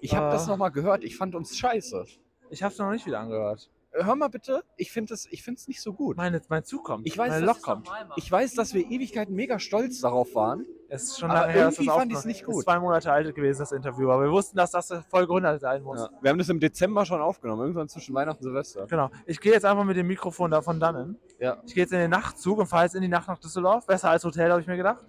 Ich 0.00 0.14
habe 0.14 0.26
Ah. 0.26 0.30
das 0.30 0.46
nochmal 0.46 0.70
gehört. 0.70 1.04
Ich 1.04 1.16
fand 1.16 1.34
uns 1.34 1.56
scheiße. 1.56 2.04
Ich 2.50 2.62
habe 2.62 2.72
es 2.72 2.78
noch 2.78 2.90
nicht 2.90 3.06
wieder 3.06 3.20
angehört. 3.20 3.70
Hör 3.90 4.14
mal 4.16 4.28
bitte, 4.28 4.62
ich 4.76 4.92
finde 4.92 5.14
es 5.14 5.26
ich 5.30 5.42
find's 5.42 5.66
nicht 5.66 5.80
so 5.80 5.94
gut. 5.94 6.16
Meine, 6.18 6.40
mein 6.48 6.62
Zug 6.62 6.84
kommt. 6.84 7.06
Ich 7.06 7.16
weiß, 7.16 7.30
Meine 7.30 7.46
das 7.46 7.56
Lok 7.56 7.64
kommt. 7.64 7.88
Ich 8.16 8.30
weiß, 8.30 8.54
dass 8.54 8.74
wir 8.74 8.82
Ewigkeiten 8.90 9.34
mega 9.34 9.58
stolz 9.58 10.00
darauf 10.02 10.34
waren. 10.34 10.66
Es 10.90 11.04
ist 11.04 11.18
schon 11.18 11.30
lange 11.30 11.52
her, 11.52 11.64
dass 11.64 11.76
das 11.76 11.84
irgendwie 11.84 11.98
fand 11.98 12.12
ich's 12.12 12.18
aufgenommen- 12.18 12.26
nicht 12.28 12.40
Es 12.40 12.46
gut. 12.46 12.58
ist 12.58 12.64
zwei 12.64 12.78
Monate 12.80 13.10
alt 13.12 13.34
gewesen, 13.34 13.58
das 13.60 13.72
Interview. 13.72 14.10
Aber 14.10 14.24
wir 14.24 14.30
wussten, 14.30 14.56
dass 14.58 14.70
das 14.72 14.92
Folge 15.08 15.32
100 15.32 15.60
sein 15.60 15.82
muss. 15.82 16.00
Ja. 16.00 16.10
Wir 16.20 16.30
haben 16.30 16.38
das 16.38 16.48
im 16.50 16.60
Dezember 16.60 17.04
schon 17.06 17.20
aufgenommen, 17.20 17.62
irgendwann 17.62 17.88
zwischen 17.88 18.14
Weihnachten 18.14 18.38
und 18.44 18.50
Silvester. 18.50 18.86
Genau. 18.86 19.10
Ich 19.26 19.40
gehe 19.40 19.52
jetzt 19.52 19.64
einfach 19.64 19.84
mit 19.84 19.96
dem 19.96 20.06
Mikrofon 20.06 20.50
da 20.50 20.60
von 20.60 20.78
dannen. 20.78 21.18
Ja. 21.40 21.56
Ich 21.66 21.74
gehe 21.74 21.82
jetzt 21.84 21.92
in 21.92 21.98
den 21.98 22.10
Nachtzug 22.10 22.58
und 22.58 22.66
fahre 22.66 22.84
jetzt 22.84 22.94
in 22.94 23.02
die 23.02 23.08
Nacht 23.08 23.26
nach 23.26 23.38
Düsseldorf. 23.38 23.86
Besser 23.86 24.10
als 24.10 24.22
Hotel, 24.22 24.50
habe 24.50 24.60
ich 24.60 24.66
mir 24.66 24.76
gedacht. 24.76 25.04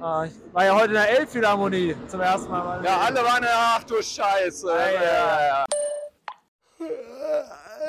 Ah, 0.00 0.24
Ich 0.26 0.54
war 0.54 0.64
ja 0.64 0.74
heute 0.74 0.88
in 0.88 0.92
der 0.94 1.18
Elbphilharmonie 1.18 1.96
zum 2.08 2.20
ersten 2.20 2.50
Mal. 2.50 2.84
Ja, 2.84 3.00
alle 3.00 3.20
waren 3.22 3.42
ja, 3.42 3.76
ach 3.78 3.84
du 3.84 4.02
Scheiße. 4.02 4.68
Ja, 4.68 4.90
ja, 4.92 5.46
ja. 5.46 5.64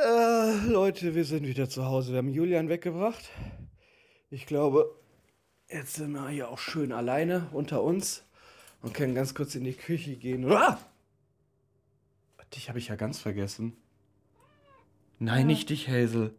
Äh, 0.03 0.67
Leute, 0.69 1.15
wir 1.15 1.25
sind 1.25 1.45
wieder 1.45 1.67
zu 1.69 1.85
Hause. 1.85 2.11
Wir 2.11 2.19
haben 2.19 2.29
Julian 2.31 2.69
weggebracht. 2.69 3.29
Ich 4.29 4.45
glaube, 4.45 4.95
jetzt 5.69 5.95
sind 5.95 6.11
wir 6.11 6.29
hier 6.29 6.49
auch 6.49 6.59
schön 6.59 6.91
alleine 6.93 7.47
unter 7.51 7.83
uns 7.83 8.23
und 8.81 8.93
können 8.93 9.15
ganz 9.15 9.35
kurz 9.35 9.55
in 9.55 9.63
die 9.63 9.73
Küche 9.75 10.15
gehen. 10.15 10.49
Ah! 10.51 10.79
Dich 12.55 12.69
habe 12.69 12.79
ich 12.79 12.87
ja 12.87 12.95
ganz 12.95 13.19
vergessen. 13.19 13.75
Nein, 15.19 15.47
nicht 15.47 15.69
dich, 15.69 15.89
Hazel. 15.89 16.33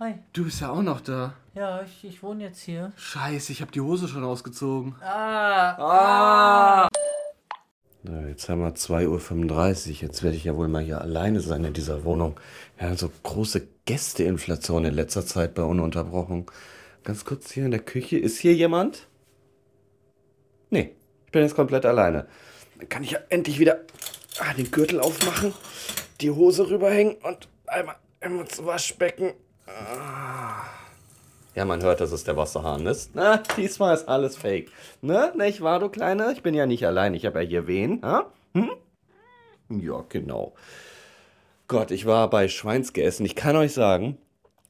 Hi. 0.00 0.14
Du 0.32 0.44
bist 0.44 0.60
ja 0.60 0.70
auch 0.70 0.82
noch 0.82 1.00
da. 1.00 1.34
Ja, 1.54 1.82
ich, 1.82 2.04
ich 2.04 2.22
wohne 2.22 2.44
jetzt 2.44 2.60
hier. 2.60 2.92
Scheiße, 2.94 3.50
ich 3.50 3.60
habe 3.60 3.72
die 3.72 3.80
Hose 3.80 4.06
schon 4.06 4.22
ausgezogen. 4.22 4.94
Ah. 5.00 6.84
Ah! 6.84 6.88
Na, 8.04 8.28
jetzt 8.28 8.48
haben 8.48 8.60
wir 8.60 8.76
2.35 8.76 9.88
Uhr. 9.88 10.02
Jetzt 10.02 10.22
werde 10.22 10.36
ich 10.36 10.44
ja 10.44 10.54
wohl 10.54 10.68
mal 10.68 10.84
hier 10.84 11.00
alleine 11.00 11.40
sein 11.40 11.64
in 11.64 11.72
dieser 11.72 12.04
Wohnung. 12.04 12.38
Ja, 12.80 12.94
so 12.94 13.10
große 13.24 13.66
Gästeinflation 13.86 14.84
in 14.84 14.94
letzter 14.94 15.26
Zeit 15.26 15.54
bei 15.54 15.64
Ununterbrochen. 15.64 16.46
Ganz 17.02 17.24
kurz 17.24 17.50
hier 17.50 17.64
in 17.64 17.72
der 17.72 17.80
Küche. 17.80 18.18
Ist 18.18 18.38
hier 18.38 18.54
jemand? 18.54 19.08
Nee, 20.70 20.94
ich 21.26 21.32
bin 21.32 21.42
jetzt 21.42 21.56
komplett 21.56 21.84
alleine. 21.84 22.28
Dann 22.78 22.88
kann 22.88 23.02
ich 23.02 23.10
ja 23.10 23.18
endlich 23.30 23.58
wieder 23.58 23.80
ah, 24.38 24.54
den 24.54 24.70
Gürtel 24.70 25.00
aufmachen, 25.00 25.52
die 26.20 26.30
Hose 26.30 26.70
rüberhängen 26.70 27.16
und 27.16 27.48
einmal 27.66 27.96
ins 28.20 28.64
Waschbecken. 28.64 29.32
Ja, 31.54 31.64
man 31.64 31.82
hört, 31.82 32.00
dass 32.00 32.12
es 32.12 32.24
der 32.24 32.36
Wasserhahn 32.36 32.86
ist. 32.86 33.14
Na, 33.14 33.42
diesmal 33.56 33.94
ist 33.94 34.08
alles 34.08 34.36
fake. 34.36 34.70
Ne, 35.02 35.32
nicht 35.36 35.60
wahr, 35.60 35.80
du 35.80 35.88
Kleine? 35.88 36.32
Ich 36.32 36.42
bin 36.42 36.54
ja 36.54 36.66
nicht 36.66 36.86
allein. 36.86 37.14
Ich 37.14 37.26
habe 37.26 37.42
ja 37.42 37.48
hier 37.48 37.66
wen. 37.66 38.00
Ha? 38.02 38.26
Hm? 38.54 38.70
Ja, 39.68 40.04
genau. 40.08 40.54
Gott, 41.66 41.90
ich 41.90 42.06
war 42.06 42.30
bei 42.30 42.48
Schweinsgeessen. 42.48 43.26
Ich 43.26 43.34
kann 43.34 43.56
euch 43.56 43.72
sagen, 43.72 44.18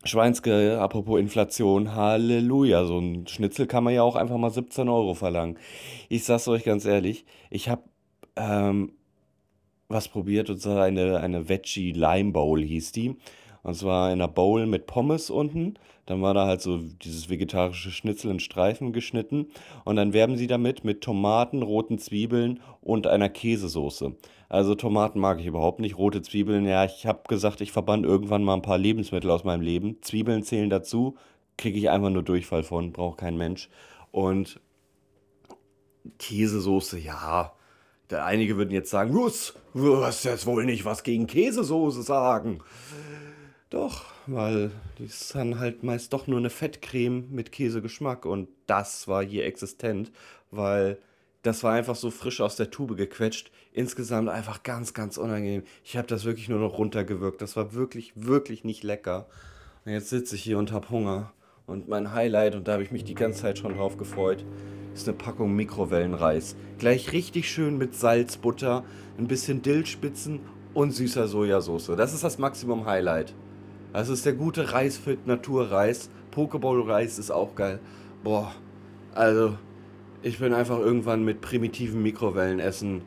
Schweinske, 0.04 0.78
apropos 0.80 1.20
Inflation, 1.20 1.94
Halleluja. 1.94 2.84
So 2.84 2.98
ein 2.98 3.26
Schnitzel 3.26 3.66
kann 3.66 3.84
man 3.84 3.94
ja 3.94 4.02
auch 4.02 4.16
einfach 4.16 4.38
mal 4.38 4.50
17 4.50 4.88
Euro 4.88 5.14
verlangen. 5.14 5.58
Ich 6.08 6.24
sag's 6.24 6.48
euch 6.48 6.64
ganz 6.64 6.84
ehrlich, 6.84 7.26
ich 7.50 7.68
habe 7.68 7.82
ähm, 8.36 8.92
was 9.88 10.08
probiert, 10.08 10.50
und 10.50 10.60
zwar 10.60 10.82
eine, 10.84 11.20
eine 11.20 11.48
Veggie 11.48 11.92
Lime 11.92 12.32
Bowl 12.32 12.62
hieß 12.62 12.92
die. 12.92 13.16
Und 13.62 13.74
zwar 13.74 14.08
in 14.08 14.20
einer 14.20 14.28
Bowl 14.28 14.66
mit 14.66 14.86
Pommes 14.86 15.30
unten. 15.30 15.74
Dann 16.06 16.22
war 16.22 16.32
da 16.32 16.46
halt 16.46 16.62
so 16.62 16.78
dieses 16.78 17.28
vegetarische 17.28 17.90
Schnitzel 17.90 18.30
in 18.30 18.40
Streifen 18.40 18.92
geschnitten. 18.92 19.48
Und 19.84 19.96
dann 19.96 20.12
werben 20.12 20.36
sie 20.36 20.46
damit 20.46 20.84
mit 20.84 21.02
Tomaten, 21.02 21.62
roten 21.62 21.98
Zwiebeln 21.98 22.60
und 22.80 23.06
einer 23.06 23.28
Käsesoße. 23.28 24.14
Also 24.48 24.74
Tomaten 24.74 25.20
mag 25.20 25.40
ich 25.40 25.46
überhaupt 25.46 25.80
nicht. 25.80 25.98
Rote 25.98 26.22
Zwiebeln, 26.22 26.66
ja, 26.66 26.84
ich 26.84 27.06
habe 27.06 27.20
gesagt, 27.28 27.60
ich 27.60 27.72
verbann 27.72 28.04
irgendwann 28.04 28.42
mal 28.42 28.54
ein 28.54 28.62
paar 28.62 28.78
Lebensmittel 28.78 29.30
aus 29.30 29.44
meinem 29.44 29.60
Leben. 29.60 29.98
Zwiebeln 30.00 30.42
zählen 30.42 30.70
dazu. 30.70 31.16
Kriege 31.58 31.78
ich 31.78 31.90
einfach 31.90 32.10
nur 32.10 32.22
Durchfall 32.22 32.62
von, 32.62 32.92
braucht 32.92 33.18
kein 33.18 33.36
Mensch. 33.36 33.68
Und 34.10 34.60
Käsesoße, 36.18 36.98
ja. 36.98 37.52
Der 38.10 38.24
einige 38.24 38.56
würden 38.56 38.70
jetzt 38.70 38.90
sagen, 38.90 39.14
was, 39.14 39.52
du 39.74 39.82
wirst 39.82 40.24
jetzt 40.24 40.46
wohl 40.46 40.64
nicht 40.64 40.86
was 40.86 41.02
gegen 41.02 41.26
Käsesoße 41.26 42.02
sagen. 42.02 42.60
Doch, 43.70 44.06
weil 44.26 44.70
die 44.98 45.04
ist 45.04 45.34
dann 45.34 45.58
halt 45.58 45.82
meist 45.82 46.12
doch 46.14 46.26
nur 46.26 46.38
eine 46.38 46.48
Fettcreme 46.48 47.28
mit 47.30 47.52
Käsegeschmack 47.52 48.24
und 48.24 48.48
das 48.66 49.08
war 49.08 49.22
hier 49.22 49.44
existent, 49.44 50.10
weil 50.50 50.98
das 51.42 51.62
war 51.62 51.74
einfach 51.74 51.94
so 51.94 52.10
frisch 52.10 52.40
aus 52.40 52.56
der 52.56 52.70
Tube 52.70 52.96
gequetscht. 52.96 53.50
Insgesamt 53.72 54.28
einfach 54.28 54.62
ganz, 54.62 54.94
ganz 54.94 55.18
unangenehm. 55.18 55.62
Ich 55.84 55.96
habe 55.96 56.08
das 56.08 56.24
wirklich 56.24 56.48
nur 56.48 56.58
noch 56.58 56.78
runtergewirkt. 56.78 57.40
Das 57.40 57.56
war 57.56 57.74
wirklich, 57.74 58.12
wirklich 58.16 58.64
nicht 58.64 58.82
lecker. 58.82 59.28
Und 59.84 59.92
jetzt 59.92 60.08
sitze 60.08 60.34
ich 60.34 60.42
hier 60.42 60.58
und 60.58 60.72
habe 60.72 60.90
Hunger. 60.90 61.32
Und 61.66 61.88
mein 61.88 62.12
Highlight, 62.12 62.54
und 62.54 62.66
da 62.66 62.72
habe 62.72 62.82
ich 62.82 62.90
mich 62.90 63.04
die 63.04 63.14
ganze 63.14 63.42
Zeit 63.42 63.58
schon 63.58 63.74
drauf 63.74 63.98
gefreut, 63.98 64.44
ist 64.94 65.06
eine 65.06 65.16
Packung 65.16 65.54
Mikrowellenreis. 65.54 66.56
Gleich 66.78 67.12
richtig 67.12 67.50
schön 67.50 67.78
mit 67.78 67.94
Salz, 67.94 68.38
Butter, 68.38 68.84
ein 69.18 69.28
bisschen 69.28 69.62
Dillspitzen 69.62 70.40
und 70.74 70.92
süßer 70.92 71.28
Sojasauce. 71.28 71.92
Das 71.96 72.14
ist 72.14 72.24
das 72.24 72.38
Maximum 72.38 72.86
Highlight. 72.86 73.34
Das 73.92 74.08
ist 74.08 74.26
der 74.26 74.34
gute 74.34 74.72
Reisfit 74.72 75.26
Naturreis. 75.26 76.10
Pokeball-Reis 76.30 77.18
ist 77.18 77.30
auch 77.30 77.54
geil. 77.54 77.80
Boah, 78.22 78.52
also 79.14 79.56
ich 80.22 80.38
bin 80.38 80.52
einfach 80.52 80.78
irgendwann 80.78 81.24
mit 81.24 81.40
primitiven 81.40 82.02
Mikrowellenessen 82.02 83.02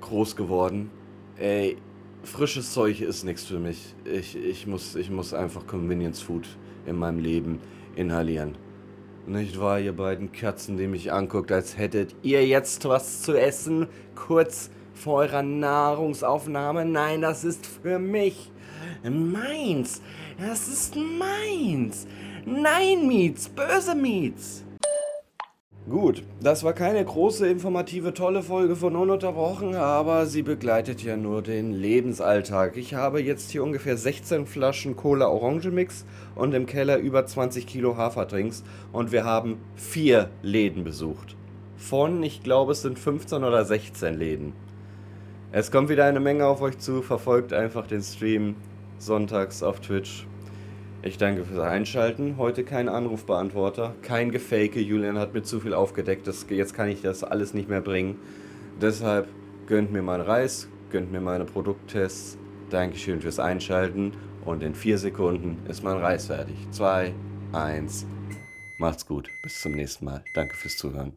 groß 0.00 0.36
geworden. 0.36 0.90
Ey, 1.38 1.76
frisches 2.22 2.72
Zeug 2.72 3.00
ist 3.00 3.24
nichts 3.24 3.44
für 3.44 3.58
mich. 3.58 3.94
Ich, 4.04 4.36
ich, 4.36 4.66
muss, 4.66 4.94
ich 4.94 5.10
muss 5.10 5.34
einfach 5.34 5.66
Convenience 5.66 6.22
Food 6.22 6.46
in 6.86 6.96
meinem 6.96 7.18
Leben 7.18 7.60
inhalieren. 7.96 8.56
Nicht 9.26 9.58
wahr, 9.58 9.80
ihr 9.80 9.92
beiden 9.92 10.32
Katzen, 10.32 10.76
die 10.76 10.86
mich 10.86 11.12
anguckt, 11.12 11.50
als 11.50 11.78
hättet 11.78 12.14
ihr 12.22 12.46
jetzt 12.46 12.86
was 12.86 13.22
zu 13.22 13.34
essen, 13.34 13.86
kurz 14.14 14.70
vor 14.92 15.20
eurer 15.20 15.42
Nahrungsaufnahme? 15.42 16.84
Nein, 16.84 17.22
das 17.22 17.42
ist 17.42 17.66
für 17.66 17.98
mich. 17.98 18.50
Meins. 19.10 20.00
Das 20.38 20.66
ist 20.66 20.96
meins. 20.96 22.06
Nein, 22.46 23.06
Miets. 23.06 23.50
Böse 23.50 23.94
Miets. 23.94 24.64
Gut, 25.86 26.22
das 26.40 26.64
war 26.64 26.72
keine 26.72 27.04
große, 27.04 27.46
informative, 27.46 28.14
tolle 28.14 28.42
Folge 28.42 28.74
von 28.74 28.96
Ununterbrochen, 28.96 29.74
aber 29.74 30.24
sie 30.24 30.40
begleitet 30.40 31.02
ja 31.02 31.18
nur 31.18 31.42
den 31.42 31.74
Lebensalltag. 31.74 32.78
Ich 32.78 32.94
habe 32.94 33.20
jetzt 33.20 33.50
hier 33.50 33.62
ungefähr 33.62 33.98
16 33.98 34.46
Flaschen 34.46 34.96
Cola-Orange-Mix 34.96 36.06
und 36.34 36.54
im 36.54 36.64
Keller 36.64 36.96
über 36.96 37.26
20 37.26 37.66
Kilo 37.66 37.98
Haferdrinks 37.98 38.64
und 38.94 39.12
wir 39.12 39.24
haben 39.24 39.58
vier 39.76 40.30
Läden 40.40 40.84
besucht. 40.84 41.36
Von, 41.76 42.22
ich 42.22 42.42
glaube, 42.42 42.72
es 42.72 42.80
sind 42.80 42.98
15 42.98 43.44
oder 43.44 43.66
16 43.66 44.14
Läden. 44.14 44.54
Es 45.52 45.70
kommt 45.70 45.90
wieder 45.90 46.06
eine 46.06 46.20
Menge 46.20 46.46
auf 46.46 46.62
euch 46.62 46.78
zu, 46.78 47.02
verfolgt 47.02 47.52
einfach 47.52 47.86
den 47.86 48.02
Stream 48.02 48.56
sonntags 49.04 49.62
auf 49.62 49.80
Twitch. 49.80 50.26
Ich 51.02 51.18
danke 51.18 51.44
fürs 51.44 51.60
Einschalten. 51.60 52.36
Heute 52.38 52.64
kein 52.64 52.88
Anrufbeantworter, 52.88 53.94
kein 54.02 54.30
Gefake. 54.30 54.80
Julian 54.80 55.18
hat 55.18 55.34
mir 55.34 55.42
zu 55.42 55.60
viel 55.60 55.74
aufgedeckt. 55.74 56.26
Das, 56.26 56.46
jetzt 56.48 56.74
kann 56.74 56.88
ich 56.88 57.02
das 57.02 57.22
alles 57.22 57.52
nicht 57.52 57.68
mehr 57.68 57.82
bringen. 57.82 58.16
Deshalb 58.80 59.28
gönnt 59.66 59.92
mir 59.92 60.02
meinen 60.02 60.22
Reis, 60.22 60.68
gönnt 60.90 61.12
mir 61.12 61.20
meine 61.20 61.44
Produkttests. 61.44 62.38
Dankeschön 62.70 63.20
fürs 63.20 63.38
Einschalten. 63.38 64.12
Und 64.44 64.62
in 64.62 64.74
vier 64.74 64.98
Sekunden 64.98 65.58
ist 65.68 65.82
mein 65.84 65.98
Reis 65.98 66.26
fertig. 66.26 66.56
Zwei, 66.70 67.12
eins. 67.52 68.06
Macht's 68.78 69.06
gut. 69.06 69.30
Bis 69.42 69.60
zum 69.60 69.72
nächsten 69.72 70.06
Mal. 70.06 70.24
Danke 70.34 70.56
fürs 70.56 70.76
Zuhören. 70.76 71.16